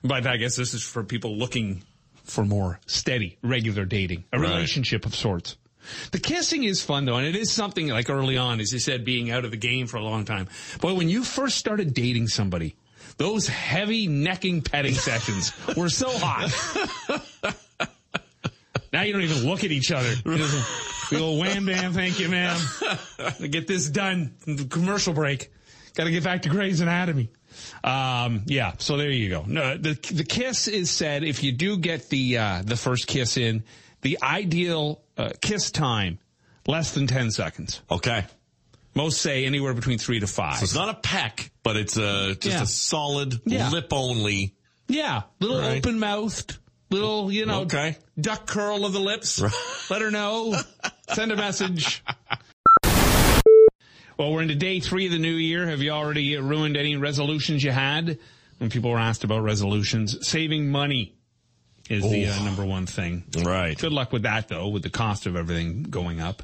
But 0.03 0.25
I 0.25 0.37
guess 0.37 0.55
this 0.55 0.73
is 0.73 0.83
for 0.83 1.03
people 1.03 1.35
looking 1.37 1.83
for 2.23 2.43
more 2.45 2.79
steady, 2.87 3.37
regular 3.43 3.85
dating, 3.85 4.23
a 4.33 4.39
Right. 4.39 4.49
relationship 4.49 5.05
of 5.05 5.13
sorts. 5.15 5.55
The 6.11 6.19
kissing 6.19 6.63
is 6.63 6.81
fun 6.81 7.05
though, 7.05 7.17
and 7.17 7.27
it 7.27 7.35
is 7.35 7.51
something 7.51 7.87
like 7.89 8.09
early 8.09 8.37
on, 8.37 8.59
as 8.59 8.71
you 8.71 8.79
said, 8.79 9.03
being 9.05 9.29
out 9.29 9.43
of 9.45 9.51
the 9.51 9.57
game 9.57 9.85
for 9.87 9.97
a 9.97 10.03
long 10.03 10.23
time. 10.25 10.47
Boy, 10.81 10.93
when 10.93 11.09
you 11.09 11.23
first 11.23 11.57
started 11.57 11.93
dating 11.93 12.29
somebody, 12.29 12.75
those 13.17 13.47
heavy 13.47 14.07
necking 14.07 14.61
petting 14.61 14.93
sessions 14.95 15.51
were 15.77 15.89
so 15.89 16.09
hot. 16.09 16.49
Now 18.91 19.01
you 19.01 19.11
don't 19.11 19.23
even 19.23 19.47
look 19.49 19.63
at 19.63 19.71
each 19.71 19.91
other. 19.91 20.13
Just, 21.13 21.23
old 21.23 21.39
wham 21.39 21.65
bam, 21.65 21.93
thank 21.93 22.19
you, 22.19 22.29
ma'am. 22.29 22.59
Get 23.49 23.67
this 23.67 23.89
done. 23.89 24.35
Commercial 24.69 25.13
break. 25.13 25.51
Got 25.95 26.05
to 26.05 26.11
get 26.11 26.23
back 26.23 26.41
to 26.43 26.49
Grey's 26.49 26.81
Anatomy. 26.81 27.29
Um, 27.83 28.43
yeah, 28.47 28.73
so 28.79 28.97
there 28.97 29.11
you 29.11 29.29
go. 29.29 29.43
No, 29.47 29.77
the 29.77 29.93
the 30.11 30.23
kiss 30.23 30.67
is 30.67 30.89
said 30.89 31.23
if 31.23 31.43
you 31.43 31.51
do 31.51 31.77
get 31.77 32.09
the 32.09 32.37
uh, 32.37 32.61
the 32.65 32.75
first 32.75 33.05
kiss 33.07 33.37
in, 33.37 33.63
the 34.01 34.17
ideal 34.23 35.01
uh, 35.17 35.29
kiss 35.41 35.69
time 35.71 36.17
less 36.65 36.93
than 36.93 37.05
ten 37.07 37.29
seconds. 37.31 37.81
Okay. 37.91 38.25
Most 38.95 39.21
say 39.21 39.45
anywhere 39.45 39.73
between 39.73 39.97
three 39.97 40.19
to 40.19 40.27
five. 40.27 40.57
So 40.57 40.63
it's 40.63 40.75
not 40.75 40.89
a 40.89 40.93
peck, 40.95 41.51
but 41.63 41.77
it's 41.77 41.97
a 41.97 42.35
just 42.35 42.45
Yeah. 42.45 42.61
a 42.63 42.65
solid 42.67 43.39
Yeah. 43.45 43.69
lip 43.69 43.87
only. 43.91 44.55
Yeah, 44.87 45.23
little 45.39 45.59
Right. 45.59 45.77
open 45.77 45.97
mouthed, 45.99 46.57
little 46.93 47.31
you 47.31 47.45
know, 47.45 47.61
Okay. 47.61 47.97
duck 48.19 48.45
curl 48.47 48.85
of 48.85 48.93
the 48.93 48.99
lips. 48.99 49.41
Let 49.89 50.01
her 50.01 50.11
know. 50.11 50.55
Send 51.13 51.31
a 51.31 51.35
message. 51.35 52.03
Well, 54.17 54.31
we're 54.31 54.43
into 54.43 54.55
day 54.55 54.79
three 54.79 55.07
of 55.07 55.11
the 55.11 55.17
new 55.19 55.33
year. 55.33 55.67
Have 55.67 55.81
you 55.81 55.89
already 55.91 56.37
ruined 56.37 56.77
any 56.77 56.95
resolutions 56.95 57.63
you 57.63 57.71
had? 57.71 58.19
When 58.59 58.69
people 58.69 58.91
were 58.91 58.99
asked 58.99 59.23
about 59.23 59.41
resolutions, 59.41 60.27
saving 60.27 60.69
money 60.69 61.15
is 61.89 62.03
the 62.09 62.27
uh, 62.27 62.43
number 62.43 62.63
one 62.63 62.85
thing. 62.85 63.23
Right. 63.43 63.77
Good 63.77 63.91
luck 63.91 64.13
with 64.13 64.21
that, 64.23 64.47
though, 64.47 64.69
with 64.69 64.83
the 64.83 64.89
cost 64.91 65.25
of 65.25 65.35
everything 65.35 65.83
going 65.83 66.21
up. 66.21 66.43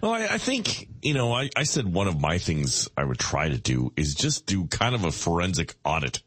Well, 0.00 0.12
I, 0.12 0.26
I 0.26 0.38
think, 0.38 0.88
you 1.02 1.12
know, 1.14 1.32
I, 1.32 1.50
I 1.56 1.64
said 1.64 1.92
one 1.92 2.06
of 2.06 2.20
my 2.20 2.38
things 2.38 2.88
I 2.96 3.04
would 3.04 3.18
try 3.18 3.48
to 3.48 3.58
do 3.58 3.92
is 3.96 4.14
just 4.14 4.46
do 4.46 4.66
kind 4.66 4.94
of 4.94 5.04
a 5.04 5.10
forensic 5.12 5.74
audit 5.84 6.22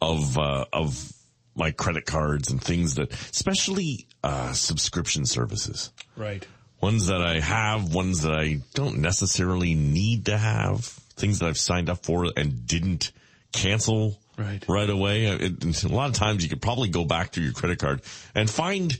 of, 0.00 0.38
uh, 0.38 0.64
of 0.72 1.12
my 1.58 1.70
credit 1.72 2.06
cards 2.06 2.50
and 2.50 2.62
things 2.62 2.94
that, 2.94 3.12
especially, 3.12 4.06
uh, 4.22 4.52
subscription 4.52 5.26
services. 5.26 5.90
Right. 6.16 6.46
Ones 6.80 7.08
that 7.08 7.20
I 7.20 7.40
have, 7.40 7.92
ones 7.92 8.22
that 8.22 8.32
I 8.32 8.60
don't 8.74 8.98
necessarily 8.98 9.74
need 9.74 10.26
to 10.26 10.38
have, 10.38 10.84
things 10.84 11.40
that 11.40 11.46
I've 11.46 11.58
signed 11.58 11.90
up 11.90 12.04
for 12.04 12.26
and 12.36 12.66
didn't 12.66 13.12
cancel 13.52 14.18
Right. 14.36 14.64
right 14.68 14.88
away. 14.88 15.26
It, 15.26 15.82
a 15.84 15.88
lot 15.88 16.08
of 16.10 16.14
times 16.14 16.44
you 16.44 16.48
could 16.48 16.62
probably 16.62 16.88
go 16.90 17.04
back 17.04 17.32
to 17.32 17.42
your 17.42 17.52
credit 17.52 17.80
card 17.80 18.02
and 18.36 18.48
find 18.48 18.96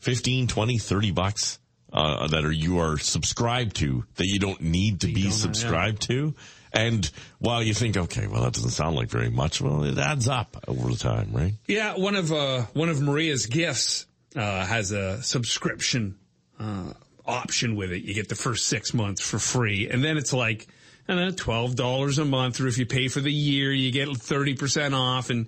15, 0.00 0.46
20, 0.46 0.76
30 0.76 1.10
bucks, 1.12 1.58
uh, 1.90 2.26
that 2.26 2.44
are, 2.44 2.52
you 2.52 2.80
are 2.80 2.98
subscribed 2.98 3.76
to 3.76 4.04
that 4.16 4.26
you 4.26 4.38
don't 4.38 4.60
need 4.60 5.00
to 5.00 5.06
be 5.06 5.14
don't, 5.14 5.24
yeah. 5.24 5.30
subscribed 5.30 6.02
to. 6.02 6.34
And 6.74 7.08
while 7.38 7.62
you 7.62 7.72
think, 7.72 7.96
okay, 7.96 8.26
well, 8.26 8.42
that 8.42 8.52
doesn't 8.52 8.70
sound 8.70 8.96
like 8.96 9.08
very 9.08 9.30
much, 9.30 9.60
well, 9.60 9.84
it 9.84 9.96
adds 9.96 10.28
up 10.28 10.62
over 10.66 10.90
the 10.90 10.96
time, 10.96 11.30
right? 11.32 11.54
Yeah, 11.68 11.96
one 11.96 12.16
of 12.16 12.32
uh, 12.32 12.62
one 12.72 12.88
of 12.88 13.00
Maria's 13.00 13.46
gifts 13.46 14.06
uh, 14.34 14.66
has 14.66 14.90
a 14.90 15.22
subscription 15.22 16.18
uh, 16.58 16.92
option 17.24 17.76
with 17.76 17.92
it. 17.92 18.02
You 18.02 18.12
get 18.12 18.28
the 18.28 18.34
first 18.34 18.66
six 18.66 18.92
months 18.92 19.22
for 19.22 19.38
free, 19.38 19.88
and 19.88 20.02
then 20.02 20.16
it's 20.16 20.32
like 20.32 20.66
and 21.06 21.18
then 21.18 21.34
twelve 21.36 21.76
dollars 21.76 22.18
a 22.18 22.24
month, 22.24 22.60
or 22.60 22.66
if 22.66 22.76
you 22.76 22.86
pay 22.86 23.06
for 23.06 23.20
the 23.20 23.32
year, 23.32 23.72
you 23.72 23.92
get 23.92 24.08
thirty 24.16 24.54
percent 24.54 24.94
off, 24.94 25.30
and 25.30 25.46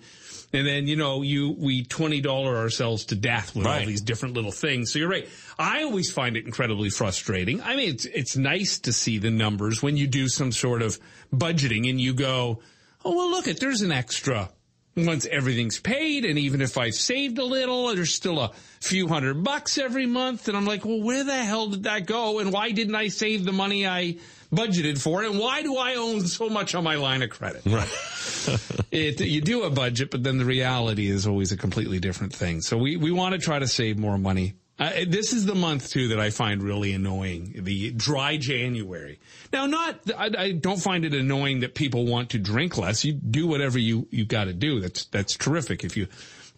and 0.53 0.67
then 0.67 0.87
you 0.87 0.97
know 0.97 1.23
you 1.23 1.55
we 1.59 1.85
twenty 1.85 2.21
dollar 2.21 2.57
ourselves 2.57 3.07
to 3.07 3.15
death 3.15 3.55
with 3.55 3.67
all 3.67 3.85
these 3.85 4.01
different 4.01 4.35
little 4.35 4.53
things. 4.53 4.93
So 4.93 4.99
you're 4.99 5.09
right. 5.09 5.29
I 5.59 5.83
always 5.83 6.11
find 6.11 6.37
it 6.37 6.47
incredibly 6.47 6.91
frustrating. 6.91 7.63
I 7.63 7.77
mean, 7.77 7.91
it's 7.91 8.05
it's 8.07 8.37
nice 8.37 8.79
to 8.81 8.93
see 8.93 9.19
the 9.19 9.31
numbers 9.31 9.83
when 9.83 9.97
you 9.97 10.07
do 10.07 10.29
some 10.29 10.53
sort 10.53 10.83
of 10.83 10.99
budgeting 11.35 11.89
and 11.89 12.01
you 12.01 12.15
go, 12.15 12.61
oh 13.05 13.17
well, 13.17 13.31
look 13.31 13.49
at 13.49 13.61
there's 13.61 13.83
an 13.83 13.93
extra 13.93 14.51
once 14.97 15.27
everything's 15.27 15.79
paid 15.79 16.25
and 16.25 16.39
even 16.39 16.63
if 16.63 16.79
I've 16.79 16.95
saved 16.95 17.39
a 17.39 17.45
little, 17.45 17.95
there's 17.95 18.15
still 18.15 18.41
a 18.41 18.53
few 18.81 19.09
hundred 19.09 19.45
bucks 19.45 19.77
every 19.77 20.07
month. 20.07 20.49
And 20.49 20.57
I'm 20.57 20.65
like, 20.65 20.87
well, 20.87 21.03
where 21.03 21.23
the 21.23 21.37
hell 21.37 21.69
did 21.69 21.83
that 21.83 22.07
go? 22.07 22.39
And 22.39 22.51
why 22.53 22.71
didn't 22.71 22.95
I 22.95 23.09
save 23.09 23.45
the 23.45 23.53
money 23.53 23.87
I 23.87 24.17
budgeted 24.53 25.01
for 25.01 25.23
it? 25.23 25.31
And 25.31 25.39
why 25.39 25.63
do 25.63 25.77
I 25.77 25.95
own 25.95 26.27
so 26.27 26.49
much 26.49 26.75
on 26.75 26.85
my 26.85 26.97
line 26.97 27.23
of 27.23 27.31
credit? 27.31 27.63
Right. 27.67 27.89
It, 28.93 29.21
you 29.21 29.41
do 29.41 29.65
a 29.65 29.71
budget, 29.71 30.11
but 30.11 30.23
then 30.23 30.39
the 30.39 30.45
reality 30.45 31.09
is 31.09 31.27
always 31.27 31.53
a 31.53 31.57
completely 31.57 31.99
different 31.99 32.33
thing. 32.33 32.63
So 32.63 32.79
we, 32.79 32.97
we 32.97 33.11
want 33.11 33.35
to 33.35 33.39
try 33.39 33.59
to 33.59 33.67
save 33.67 33.99
more 33.99 34.17
money. 34.17 34.55
Uh, 34.79 35.05
this 35.07 35.33
is 35.33 35.47
the 35.47 35.55
month 35.55 35.91
too 35.91 36.09
that 36.09 36.21
I 36.21 36.31
find 36.31 36.63
really 36.63 36.93
annoying. 36.93 37.55
The 37.57 37.91
dry 37.91 38.37
January. 38.37 39.19
Now, 39.53 39.67
not, 39.67 40.01
I, 40.17 40.31
I 40.39 40.53
don't 40.53 40.81
find 40.81 41.05
it 41.05 41.13
annoying 41.13 41.61
that 41.61 41.75
people 41.75 42.07
want 42.07 42.31
to 42.31 42.39
drink 42.39 42.79
less. 42.79 43.05
You 43.05 43.13
do 43.13 43.47
whatever 43.47 43.79
you, 43.79 44.07
you 44.11 44.25
got 44.25 44.45
to 44.45 44.53
do. 44.53 44.81
That's, 44.81 45.07
that's 45.07 45.37
terrific 45.37 45.83
if 45.83 45.97
you, 45.97 46.07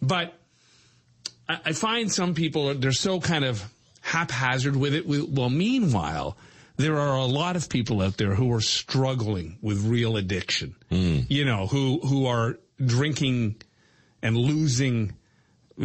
but 0.01 0.33
I, 1.47 1.59
I 1.65 1.73
find 1.73 2.11
some 2.11 2.35
people, 2.35 2.73
they're 2.75 2.91
so 2.91 3.19
kind 3.19 3.45
of 3.45 3.63
haphazard 4.01 4.75
with 4.75 4.93
it. 4.93 5.05
Well, 5.07 5.49
meanwhile, 5.49 6.37
there 6.79 6.97
are 6.97 7.17
a 7.17 7.25
lot 7.25 7.55
of 7.55 7.67
people 7.69 8.01
out 8.01 8.17
there 8.17 8.33
who 8.33 8.51
are 8.53 8.61
struggling 8.61 9.57
with 9.61 9.85
real 9.85 10.15
addiction. 10.17 10.75
Hmm. 10.89 11.19
You 11.27 11.43
know, 11.45 11.67
who, 11.67 11.99
who 11.99 12.25
are 12.25 12.57
drinking 12.83 13.57
and 14.21 14.35
losing 14.37 15.13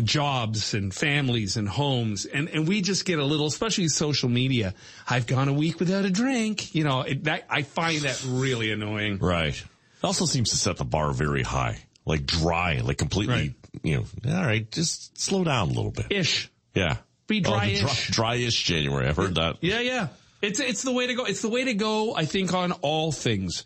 jobs 0.02 0.74
and 0.74 0.92
families 0.94 1.56
and 1.56 1.68
homes. 1.68 2.26
And, 2.26 2.48
and 2.48 2.66
we 2.66 2.80
just 2.80 3.04
get 3.04 3.18
a 3.18 3.24
little, 3.24 3.46
especially 3.46 3.88
social 3.88 4.28
media. 4.28 4.74
I've 5.08 5.26
gone 5.26 5.48
a 5.48 5.52
week 5.52 5.78
without 5.78 6.04
a 6.04 6.10
drink. 6.10 6.74
You 6.74 6.84
know, 6.84 7.02
it, 7.02 7.24
that, 7.24 7.44
I 7.50 7.62
find 7.62 8.00
that 8.02 8.24
really 8.26 8.72
annoying. 8.72 9.18
Right. 9.18 9.54
It 9.54 10.04
also 10.04 10.26
seems 10.26 10.50
to 10.50 10.56
set 10.56 10.76
the 10.76 10.84
bar 10.84 11.12
very 11.12 11.42
high, 11.42 11.78
like 12.04 12.26
dry, 12.26 12.80
like 12.82 12.98
completely, 12.98 13.34
Right. 13.34 13.54
you 13.82 13.96
know, 14.24 14.36
all 14.36 14.44
right, 14.44 14.70
just 14.70 15.20
slow 15.20 15.44
down 15.44 15.68
a 15.70 15.72
little 15.72 15.90
bit. 15.92 16.06
Ish. 16.10 16.50
Yeah. 16.74 16.98
Be 17.26 17.38
Oh, 17.46 17.50
dry-ish. 17.50 17.80
dry, 18.10 18.36
dryish 18.36 18.64
January. 18.64 19.06
I've 19.08 19.16
heard 19.16 19.36
that. 19.36 19.56
Yeah, 19.62 19.80
yeah. 19.80 20.08
It's 20.44 20.60
it's 20.60 20.82
the 20.82 20.92
way 20.92 21.06
to 21.06 21.14
go. 21.14 21.24
It's 21.24 21.42
the 21.42 21.48
way 21.48 21.64
to 21.64 21.74
go. 21.74 22.14
I 22.14 22.24
think 22.24 22.52
on 22.54 22.72
all 22.72 23.12
things, 23.12 23.64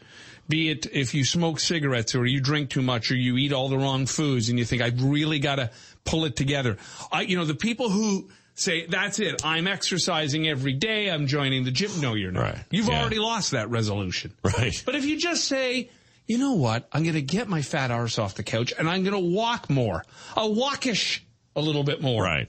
be 0.48 0.70
it 0.70 0.86
if 0.92 1.14
you 1.14 1.24
smoke 1.24 1.60
cigarettes 1.60 2.14
or 2.14 2.24
you 2.26 2.40
drink 2.40 2.70
too 2.70 2.82
much 2.82 3.10
or 3.10 3.16
you 3.16 3.36
eat 3.36 3.52
all 3.52 3.68
the 3.68 3.78
wrong 3.78 4.06
foods 4.06 4.48
and 4.48 4.58
you 4.58 4.64
think 4.64 4.82
I've 4.82 5.02
really 5.02 5.38
got 5.38 5.56
to 5.56 5.70
pull 6.04 6.24
it 6.24 6.36
together. 6.36 6.76
I, 7.12 7.22
you 7.22 7.36
know, 7.36 7.44
the 7.44 7.54
people 7.54 7.90
who 7.90 8.28
say 8.54 8.86
that's 8.86 9.18
it. 9.18 9.44
I'm 9.44 9.66
exercising 9.68 10.48
every 10.48 10.72
day. 10.72 11.10
I'm 11.10 11.26
joining 11.26 11.64
the 11.64 11.70
gym. 11.70 11.90
No, 12.00 12.14
you're 12.14 12.32
not. 12.32 12.42
Right. 12.42 12.58
You've 12.70 12.88
Yeah. 12.88 13.00
already 13.00 13.18
lost 13.18 13.50
that 13.52 13.70
resolution. 13.70 14.32
Right. 14.42 14.80
But 14.86 14.94
if 14.94 15.04
you 15.04 15.18
just 15.18 15.44
say, 15.44 15.90
you 16.26 16.38
know 16.38 16.54
what, 16.54 16.88
I'm 16.92 17.02
going 17.04 17.14
to 17.14 17.22
get 17.22 17.48
my 17.48 17.62
fat 17.62 17.90
arse 17.90 18.18
off 18.18 18.34
the 18.34 18.42
couch 18.42 18.72
and 18.78 18.88
I'm 18.88 19.02
going 19.04 19.14
to 19.14 19.36
walk 19.36 19.70
more. 19.70 20.04
I'll 20.36 20.54
walkish 20.54 21.20
a 21.56 21.60
little 21.60 21.84
bit 21.84 22.02
more. 22.02 22.22
Right. 22.24 22.48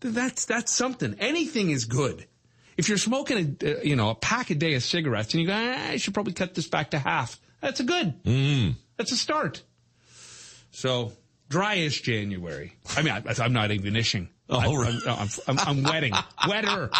That's 0.00 0.44
that's 0.44 0.72
something. 0.72 1.16
Anything 1.18 1.70
is 1.70 1.84
good. 1.86 2.26
If 2.76 2.88
you're 2.88 2.98
smoking 2.98 3.56
a 3.62 3.78
uh, 3.78 3.82
you 3.82 3.96
know 3.96 4.10
a 4.10 4.14
pack 4.14 4.50
a 4.50 4.54
day 4.54 4.74
of 4.74 4.82
cigarettes 4.82 5.32
and 5.34 5.40
you 5.40 5.46
go, 5.46 5.54
"Ah, 5.54 5.88
I 5.90 5.96
should 5.96 6.14
probably 6.14 6.34
cut 6.34 6.54
this 6.54 6.68
back 6.68 6.90
to 6.90 6.98
half. 6.98 7.40
That's 7.60 7.80
a 7.80 7.84
good. 7.84 8.22
Mm. 8.24 8.74
That's 8.96 9.12
a 9.12 9.16
start. 9.16 9.62
So 10.70 11.12
dryish 11.48 12.02
January. 12.02 12.74
I 12.96 13.02
mean, 13.02 13.12
I, 13.12 13.22
I'm 13.42 13.52
not 13.52 13.70
even 13.70 13.94
ishing. 13.94 14.28
Oh, 14.48 14.58
I, 14.58 14.82
right. 14.82 14.94
I'm, 15.06 15.18
I'm, 15.18 15.28
I'm, 15.48 15.58
I'm 15.58 15.82
wetting, 15.82 16.12
wetter, 16.46 16.90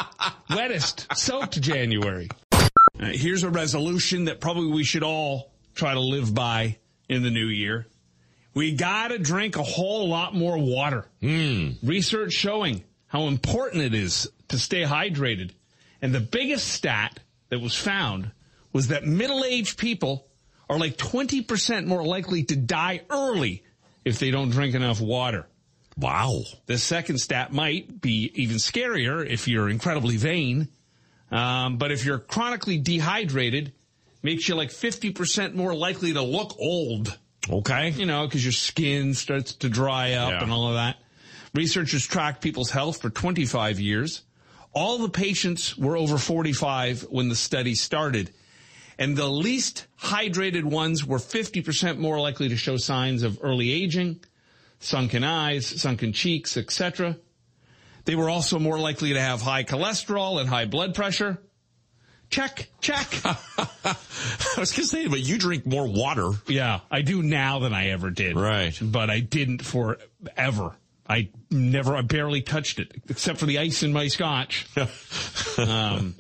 wettest, 0.51 1.17
soaked 1.17 1.61
January. 1.61 2.29
Uh, 2.53 2.67
here's 2.99 3.45
a 3.45 3.51
resolution 3.51 4.25
that 4.25 4.41
probably 4.41 4.73
we 4.73 4.83
should 4.83 5.03
all 5.05 5.53
try 5.75 5.95
to 5.95 6.01
live 6.01 6.35
by 6.35 6.79
in 7.09 7.23
the 7.23 7.31
new 7.31 7.47
year. 7.47 7.87
We 8.55 8.75
gotta 8.75 9.19
drink 9.19 9.57
a 9.57 9.63
whole 9.63 10.09
lot 10.09 10.35
more 10.35 10.57
water. 10.59 11.07
Research 11.83 12.33
showing 12.33 12.83
how 13.07 13.27
important 13.29 13.83
it 13.83 13.95
is 13.95 14.31
to 14.49 14.59
stay 14.59 14.83
hydrated. 14.83 15.51
And 16.07 16.15
the 16.15 16.21
biggest 16.21 16.69
stat 16.69 17.19
that 17.49 17.61
was 17.61 17.75
found 17.75 18.31
was 18.73 18.87
that 18.89 19.05
middle-aged 19.05 19.77
people 19.77 20.29
are 20.71 20.79
like 20.79 20.97
20% 20.97 21.87
more 21.87 22.05
likely 22.05 22.45
to 22.45 22.55
die 22.55 23.01
early 23.11 23.65
if 24.05 24.21
they 24.21 24.31
don't 24.31 24.51
drink 24.51 24.77
enough 24.77 25.01
water. 25.01 25.49
Wow. 25.97 26.43
The 26.67 26.79
second 26.79 27.19
stat 27.19 27.53
might 27.53 28.01
be 28.01 28.31
even 28.37 28.59
scarier 28.59 29.29
if 29.29 29.49
you're 29.49 29.69
incredibly 29.69 30.17
vain. 30.17 30.69
Um, 31.33 31.77
but 31.77 31.91
if 31.91 32.05
you're 32.05 32.21
chronically 32.21 32.79
dehydrated, 32.79 33.73
makes 34.23 34.49
you 34.49 34.55
like 34.55 34.69
50% 34.71 35.55
more 35.55 35.75
likely 35.75 36.13
to 36.13 36.23
look 36.23 36.55
old 36.61 37.19
Okay. 37.51 37.91
you 37.91 38.07
know, 38.07 38.29
because 38.29 38.45
your 38.45 38.53
skin 38.53 39.13
starts 39.15 39.55
to 39.55 39.69
dry 39.69 40.13
up 40.13 40.31
Yeah. 40.31 40.43
and 40.45 40.53
all 40.53 40.69
of 40.69 40.75
that. 40.75 40.99
Researchers 41.53 42.07
tracked 42.07 42.43
people's 42.43 42.71
health 42.71 43.03
for 43.03 43.11
25 43.11 43.81
years. 43.81 44.23
All 44.77 44.99
the 44.99 45.09
patients 45.09 45.79
were 45.79 45.97
over 45.97 46.19
45 46.19 47.07
when 47.09 47.31
the 47.31 47.35
study 47.35 47.75
started. 47.75 48.31
And 48.99 49.17
the 49.17 49.27
least 49.27 49.87
hydrated 49.99 50.65
ones 50.65 51.03
were 51.03 51.17
50% 51.17 51.97
more 51.97 52.21
likely 52.21 52.51
to 52.51 52.59
show 52.59 52.77
signs 52.77 53.23
of 53.23 53.39
early 53.43 53.71
aging, 53.71 54.21
sunken 54.79 55.25
eyes, 55.25 55.65
sunken 55.81 56.13
cheeks, 56.13 56.59
etc. 56.59 57.17
They 58.05 58.17
were 58.17 58.29
also 58.29 58.59
more 58.59 58.79
likely 58.79 59.15
to 59.15 59.21
have 59.21 59.41
high 59.41 59.65
cholesterol 59.65 60.43
and 60.43 60.49
high 60.49 60.67
blood 60.67 60.95
pressure. 60.95 61.39
Check, 62.29 62.69
check. 62.83 63.09
I 63.25 63.97
was 64.59 64.73
to 64.73 64.85
say, 64.85 65.07
but 65.07 65.21
you 65.21 65.39
drink 65.39 65.65
more 65.65 65.89
water. 65.89 66.33
Yeah, 66.49 66.81
I 66.91 67.01
do 67.01 67.23
now 67.23 67.61
than 67.61 67.73
I 67.73 67.89
ever 67.89 68.11
did. 68.11 68.37
Right. 68.37 68.79
But 68.83 69.09
I 69.09 69.21
didn't 69.21 69.65
forever. 69.65 70.77
I 71.09 71.29
never, 71.51 71.95
I 71.97 72.03
barely 72.03 72.43
touched 72.43 72.79
it 72.79 72.93
except 73.09 73.39
for 73.39 73.47
the 73.47 73.59
ice 73.59 73.83
in 73.83 73.93
my 73.93 74.09
scotch. 74.09 74.67
um, 75.59 76.15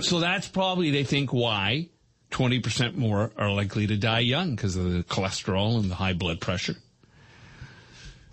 so 0.00 0.20
that's 0.20 0.48
probably, 0.48 0.90
they 0.90 1.04
think, 1.04 1.32
why 1.32 1.88
20% 2.30 2.96
more 2.96 3.30
are 3.38 3.50
likely 3.50 3.86
to 3.86 3.96
die 3.96 4.20
young 4.20 4.54
because 4.54 4.76
of 4.76 4.90
the 4.92 5.04
cholesterol 5.04 5.78
and 5.78 5.90
the 5.90 5.94
high 5.94 6.12
blood 6.12 6.40
pressure. 6.40 6.76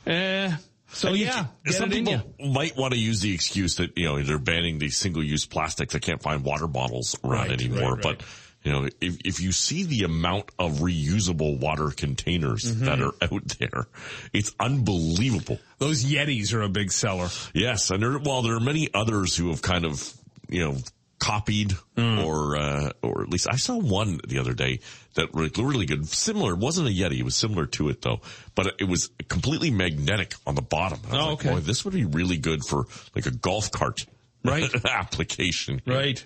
Uh, 0.05 0.51
so 0.93 1.09
And 1.09 1.17
yeah, 1.17 1.45
some 1.69 1.89
people 1.89 2.21
might 2.39 2.75
want 2.75 2.93
to 2.93 2.99
use 2.99 3.21
the 3.21 3.33
excuse 3.33 3.75
that 3.75 3.97
you 3.97 4.05
know 4.05 4.21
they're 4.21 4.39
banning 4.39 4.79
these 4.79 4.97
single-use 4.97 5.45
plastics. 5.45 5.93
They 5.93 5.99
can't 5.99 6.21
find 6.21 6.43
water 6.43 6.67
bottles 6.67 7.17
around 7.23 7.49
Right, 7.49 7.61
anymore. 7.61 7.95
right, 7.95 8.05
right. 8.05 8.17
But 8.17 8.23
you 8.63 8.71
know, 8.71 8.87
if 9.01 9.17
if 9.25 9.39
you 9.39 9.51
see 9.51 9.83
the 9.83 10.03
amount 10.03 10.49
of 10.59 10.79
reusable 10.79 11.59
water 11.59 11.89
containers 11.89 12.63
Mm-hmm. 12.65 12.85
that 12.85 13.01
are 13.01 13.13
out 13.21 13.47
there, 13.59 13.87
it's 14.33 14.53
unbelievable. 14.59 15.59
Those 15.79 16.03
Yetis 16.05 16.53
are 16.53 16.61
a 16.61 16.69
big 16.69 16.91
seller. 16.91 17.29
Yes, 17.53 17.89
and 17.89 18.03
there, 18.03 18.19
well, 18.19 18.41
there 18.41 18.55
are 18.55 18.59
many 18.59 18.89
others 18.93 19.35
who 19.35 19.49
have 19.49 19.61
kind 19.61 19.83
of, 19.85 20.13
you 20.49 20.63
know, 20.63 20.77
copied 21.19 21.73
Mm. 21.97 22.25
or, 22.25 22.57
uh, 22.57 22.91
or 23.03 23.21
at 23.21 23.29
least 23.29 23.47
I 23.49 23.55
saw 23.55 23.77
one 23.77 24.19
the 24.27 24.39
other 24.39 24.53
day 24.53 24.79
that 25.15 25.33
were 25.35 25.47
really 25.57 25.85
good. 25.85 26.07
Similar, 26.07 26.53
it 26.53 26.59
wasn't 26.59 26.87
a 26.87 26.91
Yeti, 26.91 27.19
it 27.19 27.23
was 27.23 27.35
similar 27.35 27.65
to 27.67 27.89
it 27.89 28.01
though, 28.01 28.21
but 28.55 28.73
it 28.79 28.85
was 28.85 29.09
completely 29.27 29.69
magnetic 29.71 30.33
on 30.47 30.55
the 30.55 30.61
bottom. 30.63 30.99
And 31.05 31.13
I 31.13 31.17
was 31.17 31.25
Oh, 31.25 31.29
like, 31.29 31.39
okay. 31.39 31.49
boy, 31.55 31.59
this 31.59 31.85
would 31.85 31.93
be 31.93 32.05
really 32.05 32.37
good 32.37 32.63
for 32.63 32.85
like 33.15 33.25
a 33.27 33.31
golf 33.31 33.71
cart 33.71 34.05
Right. 34.43 34.67
application. 34.85 35.81
Right. 35.85 36.25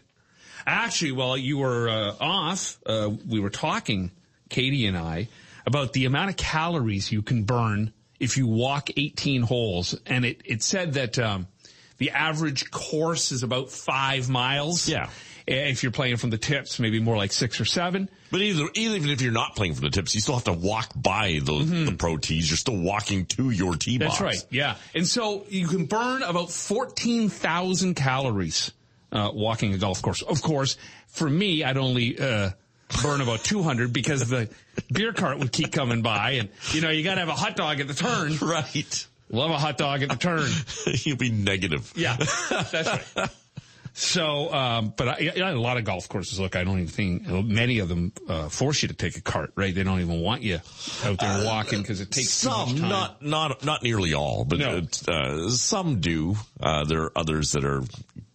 Actually, 0.67 1.12
while 1.13 1.38
you 1.38 1.60
were 1.60 1.88
uh, 1.89 2.15
off, 2.19 2.80
uh, 2.86 3.10
we 3.28 3.39
were 3.39 3.49
talking, 3.49 4.12
Katie 4.49 4.88
and 4.88 4.97
I, 4.97 5.28
about 5.65 5.93
the 5.93 6.06
amount 6.06 6.30
of 6.32 6.38
calories 6.38 7.12
you 7.12 7.21
can 7.21 7.43
burn 7.43 7.93
if 8.19 8.38
you 8.38 8.47
walk 8.47 8.89
18 8.97 9.41
holes. 9.43 9.99
And 10.06 10.25
it, 10.25 10.41
it 10.45 10.63
said 10.63 10.93
that 10.93 11.19
um, 11.19 11.47
the 11.97 12.12
average 12.12 12.71
course 12.71 13.32
is 13.32 13.43
about 13.43 13.69
five 13.69 14.30
miles. 14.30 14.88
Yeah. 14.88 15.10
Eh, 15.47 15.69
If 15.69 15.84
you're 15.84 15.91
playing 15.91 16.17
from 16.17 16.32
the 16.32 16.38
tips, 16.39 16.80
maybe 16.80 16.99
more 16.99 17.15
like 17.17 17.32
six 17.32 17.60
or 17.62 17.65
seven. 17.65 18.10
But 18.32 18.41
either, 18.41 18.67
even 18.73 19.10
if 19.12 19.21
you're 19.21 19.32
not 19.32 19.56
playing 19.56 19.75
from 19.75 19.84
the 19.84 19.91
tips, 19.91 20.15
you 20.15 20.21
still 20.21 20.36
have 20.36 20.43
to 20.45 20.54
walk 20.54 20.91
by 20.95 21.39
the, 21.43 21.63
the 21.89 21.95
pro 21.97 22.17
tees. 22.17 22.49
You're 22.49 22.58
still 22.58 22.78
walking 22.78 23.25
to 23.28 23.51
your 23.51 23.75
tee 23.75 23.93
Mm-hmm. 23.99 23.99
That's 23.99 24.19
box. 24.19 24.21
right. 24.21 24.45
Yeah. 24.49 24.75
And 24.95 25.08
so 25.08 25.45
you 25.49 25.67
can 25.67 25.86
burn 25.86 26.23
about 26.23 26.49
14,000 26.51 27.95
calories 27.95 28.71
uh, 29.15 29.32
walking 29.34 29.73
a 29.73 29.78
golf 29.78 30.01
course. 30.01 30.21
Of 30.21 30.41
course, 30.41 30.78
for 31.08 31.30
me, 31.30 31.63
I'd 31.63 31.78
only 31.78 32.19
uh, 32.19 32.51
burn 33.01 33.21
about 33.21 33.43
200 33.43 33.91
because 33.93 34.30
the 34.30 34.49
beer 34.91 35.13
cart 35.13 35.39
would 35.39 35.51
keep 35.51 35.71
coming 35.71 36.01
by. 36.01 36.32
And, 36.32 36.49
you 36.71 36.82
know, 36.82 36.89
you 36.89 37.04
got 37.04 37.13
to 37.15 37.21
have 37.21 37.30
a 37.30 37.34
hot 37.34 37.56
dog 37.56 37.80
at 37.80 37.88
the 37.88 37.93
turn. 37.93 38.38
Right. 38.41 39.08
Love 39.32 39.49
a 39.49 39.58
hot 39.58 39.78
dog 39.80 40.04
at 40.04 40.10
the 40.10 40.15
turn. 40.17 40.47
You'll 41.04 41.17
be 41.17 41.32
negative. 41.32 41.91
Yeah. 41.95 42.15
That's 42.17 42.73
right. 43.15 43.30
So, 43.97 44.54
um, 44.54 44.93
but 44.95 45.08
I, 45.08 45.17
yeah, 45.19 45.51
a 45.51 45.56
lot 45.56 45.78
of 45.78 45.86
golf 45.86 46.10
courses, 46.10 46.38
look, 46.38 46.58
I 46.58 46.65
don't 46.65 46.80
even 46.80 46.88
think 46.89 47.28
many 47.28 47.80
of 47.80 47.88
them 47.88 48.12
uh, 48.28 48.49
force 48.49 48.82
you 48.82 48.89
to 48.89 48.93
take 48.93 49.15
a 49.15 49.21
cart, 49.21 49.54
right? 49.56 49.73
They 49.73 49.84
don't 49.84 50.01
even 50.01 50.19
want 50.19 50.41
you 50.43 50.60
out 51.06 51.17
there 51.17 51.45
walking 51.45 51.82
because 51.82 52.01
it 52.01 52.12
takes 52.12 52.41
too 52.41 52.49
much 52.49 52.67
Some, 52.71 52.78
time. 52.78 52.89
not 52.89 53.21
not 53.21 53.63
not 53.65 53.84
nearly 53.84 54.13
all, 54.13 54.43
but 54.43 54.60
No. 54.60 54.82
uh, 55.08 55.49
some 55.49 56.01
do. 56.01 56.36
Uh, 56.60 56.84
there 56.84 57.04
are 57.04 57.17
others 57.17 57.54
that 57.54 57.63
are 57.63 57.84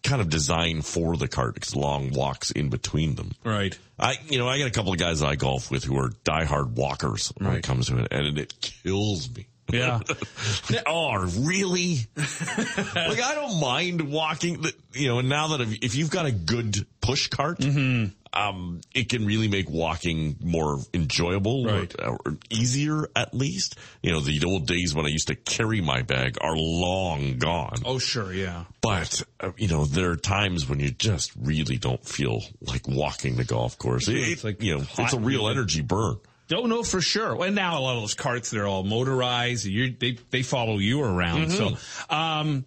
kind 0.03 0.21
of 0.21 0.29
designed 0.31 0.85
for 0.87 1.17
the 1.17 1.29
cart 1.29 1.55
because 1.55 1.77
long 1.77 2.11
walks 2.13 2.51
in 2.51 2.69
between 2.71 3.15
them. 3.17 3.33
right. 3.45 3.79
I, 3.99 4.15
you 4.29 4.39
know, 4.39 4.49
I 4.49 4.59
got 4.59 4.67
a 4.67 4.71
couple 4.71 4.93
of 4.93 4.99
guys 4.99 5.21
that 5.21 5.27
I 5.27 5.37
golf 5.37 5.71
with 5.71 5.85
who 5.85 5.99
are 5.99 6.09
diehard 6.25 6.71
walkers 6.73 7.33
when 7.37 7.49
Right. 7.51 7.59
it 7.59 7.65
comes 7.65 7.89
to 7.89 7.99
it, 7.99 8.09
and 8.11 8.39
it 8.39 8.55
kills 8.63 9.29
me. 9.37 9.47
Yeah. 9.71 10.01
oh, 10.87 11.31
really? 11.41 11.99
like 12.17 13.21
I 13.23 13.35
don't 13.35 13.61
mind 13.61 14.11
walking. 14.11 14.63
The, 14.63 14.73
you 14.95 15.09
know, 15.09 15.19
and 15.19 15.29
now 15.29 15.49
that 15.49 15.61
if, 15.61 15.79
if 15.83 15.95
you've 15.95 16.11
got 16.11 16.27
a 16.27 16.33
good 16.33 16.87
push 17.01 17.29
cart, 17.29 17.59
Mm-hmm. 17.59 18.13
Um, 18.33 18.81
it 18.95 19.09
can 19.09 19.27
really 19.27 19.49
make 19.49 19.69
walking 19.69 20.37
more 20.43 20.79
enjoyable 20.95 21.65
Right. 21.65 21.93
or, 22.01 22.19
or 22.25 22.39
easier 22.49 23.09
at 23.17 23.35
least. 23.35 23.77
You 24.03 24.13
know, 24.13 24.21
the 24.21 24.43
old 24.45 24.67
days 24.67 24.95
when 24.95 25.05
I 25.05 25.09
used 25.09 25.29
to 25.29 25.35
carry 25.35 25.81
my 25.81 26.03
bag 26.03 26.37
are 26.41 26.55
long 26.57 27.39
gone. 27.39 27.79
Oh, 27.85 27.99
sure. 27.99 28.33
Yeah. 28.33 28.65
But 28.81 29.23
uh, 29.41 29.51
you 29.57 29.69
know, 29.69 29.85
there 29.85 30.11
are 30.11 30.17
times 30.17 30.69
when 30.69 30.79
you 30.81 30.91
just 30.91 31.33
really 31.41 31.77
don't 31.77 32.05
feel 32.07 32.41
like 32.61 32.87
walking 32.87 33.37
the 33.37 33.45
golf 33.45 33.79
course. 33.79 34.07
It, 34.09 34.17
It's 34.17 34.45
like 34.45 34.63
you 34.63 34.77
know, 34.79 34.85
it's 34.99 35.13
a 35.13 35.19
real 35.19 35.49
energy 35.49 35.83
burn. 35.83 36.19
Don't 36.49 36.69
know 36.69 36.83
for 36.83 37.01
sure. 37.01 37.45
And 37.45 37.55
now 37.55 37.79
a 37.79 37.81
lot 37.81 37.95
of 37.95 38.03
those 38.03 38.15
carts, 38.15 38.51
they're 38.51 38.67
all 38.67 38.83
motorized. 38.83 39.65
you 39.67 39.95
they, 39.99 40.19
they 40.31 40.43
follow 40.43 40.79
you 40.79 41.01
around. 41.03 41.51
So, 41.53 41.77
um, 42.13 42.65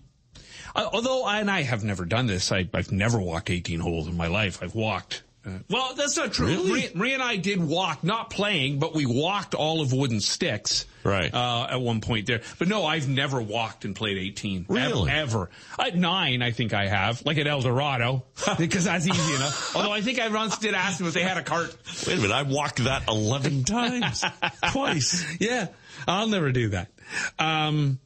uh, 0.75 0.89
although, 0.93 1.23
I, 1.25 1.39
and 1.41 1.51
I 1.51 1.63
have 1.63 1.83
never 1.83 2.05
done 2.05 2.25
this. 2.25 2.51
I, 2.51 2.67
I've 2.73 2.91
never 2.93 3.19
walked 3.19 3.49
18 3.49 3.79
holes 3.81 4.07
in 4.07 4.15
my 4.17 4.27
life. 4.27 4.63
I've 4.63 4.73
walked. 4.73 5.23
Uh, 5.45 5.59
well, 5.69 5.93
that's 5.95 6.15
not 6.15 6.31
true. 6.31 6.47
Really? 6.47 6.69
Maria, 6.69 6.89
Maria 6.95 7.13
and 7.15 7.23
I 7.23 7.35
did 7.35 7.61
walk, 7.61 8.03
not 8.03 8.29
playing, 8.29 8.79
but 8.79 8.95
we 8.95 9.05
walked 9.05 9.55
all 9.55 9.81
of 9.81 9.91
wooden 9.91 10.21
sticks. 10.21 10.85
Right. 11.03 11.33
Uh, 11.33 11.67
at 11.69 11.81
one 11.81 11.99
point 11.99 12.27
there. 12.27 12.41
But 12.59 12.69
no, 12.69 12.85
I've 12.85 13.09
never 13.09 13.41
walked 13.41 13.83
and 13.83 13.93
played 13.93 14.17
18. 14.17 14.67
Really? 14.69 15.11
Ever. 15.11 15.49
ever. 15.49 15.49
At 15.77 15.97
nine, 15.97 16.41
I 16.41 16.51
think 16.51 16.73
I 16.73 16.87
have. 16.87 17.25
Like 17.25 17.37
at 17.37 17.45
El 17.47 17.61
Dorado. 17.61 18.23
because 18.57 18.85
that's 18.85 19.05
easy 19.05 19.35
enough. 19.35 19.75
Although 19.75 19.91
I 19.91 19.99
think 20.01 20.19
I 20.19 20.29
once 20.29 20.57
did 20.59 20.73
ask 20.73 20.99
them 20.99 21.07
if 21.07 21.13
they 21.13 21.23
had 21.23 21.37
a 21.37 21.43
cart. 21.43 21.75
Wait 22.07 22.17
a 22.17 22.21
minute, 22.21 22.33
I 22.33 22.43
walked 22.43 22.83
that 22.85 23.09
11 23.09 23.65
times. 23.65 24.23
Twice. 24.71 25.25
Yeah, 25.41 25.67
I'll 26.07 26.27
never 26.27 26.53
do 26.53 26.69
that. 26.69 26.89
Um, 27.37 27.99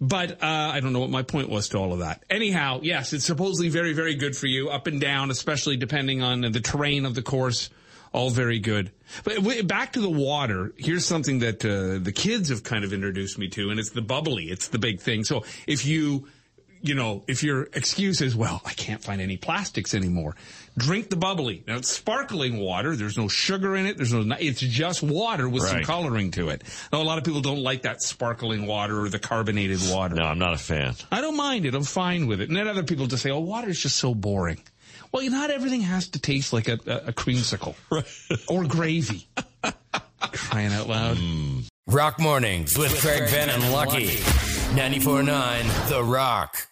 but 0.00 0.42
uh, 0.42 0.70
I 0.74 0.80
don't 0.80 0.92
know 0.92 1.00
what 1.00 1.10
my 1.10 1.22
point 1.22 1.48
was 1.48 1.68
to 1.70 1.78
all 1.78 1.92
of 1.92 2.00
that. 2.00 2.24
Anyhow, 2.28 2.80
yes, 2.82 3.12
it's 3.12 3.24
supposedly 3.24 3.68
very, 3.68 3.92
very 3.92 4.14
good 4.14 4.36
for 4.36 4.46
you, 4.46 4.68
up 4.68 4.86
and 4.86 5.00
down, 5.00 5.30
especially 5.30 5.76
depending 5.76 6.22
on 6.22 6.40
the 6.40 6.60
terrain 6.60 7.06
of 7.06 7.14
the 7.14 7.22
course. 7.22 7.70
All 8.12 8.30
very 8.30 8.60
good. 8.60 8.92
But 9.24 9.66
back 9.66 9.92
to 9.92 10.00
the 10.00 10.08
water. 10.08 10.72
Here's 10.78 11.04
something 11.04 11.40
that 11.40 11.62
uh, 11.62 12.02
the 12.02 12.12
kids 12.12 12.48
have 12.48 12.62
kind 12.62 12.82
of 12.82 12.94
introduced 12.94 13.36
me 13.36 13.48
to, 13.48 13.68
and 13.68 13.78
it's 13.78 13.90
the 13.90 14.00
bubbly. 14.00 14.44
It's 14.44 14.68
the 14.68 14.78
big 14.78 15.00
thing. 15.00 15.24
So 15.24 15.44
if 15.66 15.84
you 15.84 16.26
you 16.80 16.94
know, 16.94 17.24
if 17.26 17.42
your 17.42 17.64
excuse 17.72 18.20
is, 18.20 18.36
well, 18.36 18.60
I 18.64 18.72
can't 18.72 19.02
find 19.02 19.20
any 19.20 19.36
plastics 19.36 19.94
anymore, 19.94 20.36
drink 20.76 21.10
the 21.10 21.16
bubbly. 21.16 21.64
Now 21.66 21.76
it's 21.76 21.90
sparkling 21.90 22.58
water. 22.58 22.96
There's 22.96 23.16
no 23.16 23.28
sugar 23.28 23.76
in 23.76 23.86
it. 23.86 23.96
There's 23.96 24.12
no, 24.12 24.36
it's 24.38 24.60
just 24.60 25.02
water 25.02 25.48
with 25.48 25.62
some 25.62 25.82
coloring 25.82 26.30
to 26.32 26.50
it. 26.50 26.62
Now 26.92 27.02
a 27.02 27.04
lot 27.04 27.18
of 27.18 27.24
people 27.24 27.40
don't 27.40 27.62
like 27.62 27.82
that 27.82 28.02
sparkling 28.02 28.66
water 28.66 29.00
or 29.00 29.08
the 29.08 29.18
carbonated 29.18 29.80
water. 29.88 30.14
No, 30.14 30.24
I'm 30.24 30.38
not 30.38 30.54
a 30.54 30.58
fan. 30.58 30.94
I 31.10 31.20
don't 31.20 31.36
mind 31.36 31.66
it. 31.66 31.74
I'm 31.74 31.84
fine 31.84 32.26
with 32.26 32.40
it. 32.40 32.48
And 32.48 32.56
then 32.56 32.68
other 32.68 32.82
people 32.82 33.06
just 33.06 33.22
say, 33.22 33.30
oh, 33.30 33.40
water 33.40 33.68
is 33.68 33.80
just 33.80 33.96
so 33.96 34.14
boring. 34.14 34.60
Well, 35.12 35.28
not 35.30 35.50
everything 35.50 35.82
has 35.82 36.08
to 36.08 36.18
taste 36.18 36.52
like 36.52 36.68
a, 36.68 36.78
a, 36.86 37.08
a 37.08 37.12
creamsicle 37.12 37.74
or 38.48 38.64
gravy. 38.64 39.26
Crying 40.20 40.72
out 40.72 40.88
loud. 40.88 41.16
Mm. 41.16 41.64
Rock 41.88 42.18
Mornings 42.18 42.76
with 42.76 43.00
Craig 43.00 43.28
Venn 43.28 43.48
and 43.48 43.72
Lucky. 43.72 44.18
94.9 44.74 45.88
The 45.88 46.02
Rock. 46.02 46.68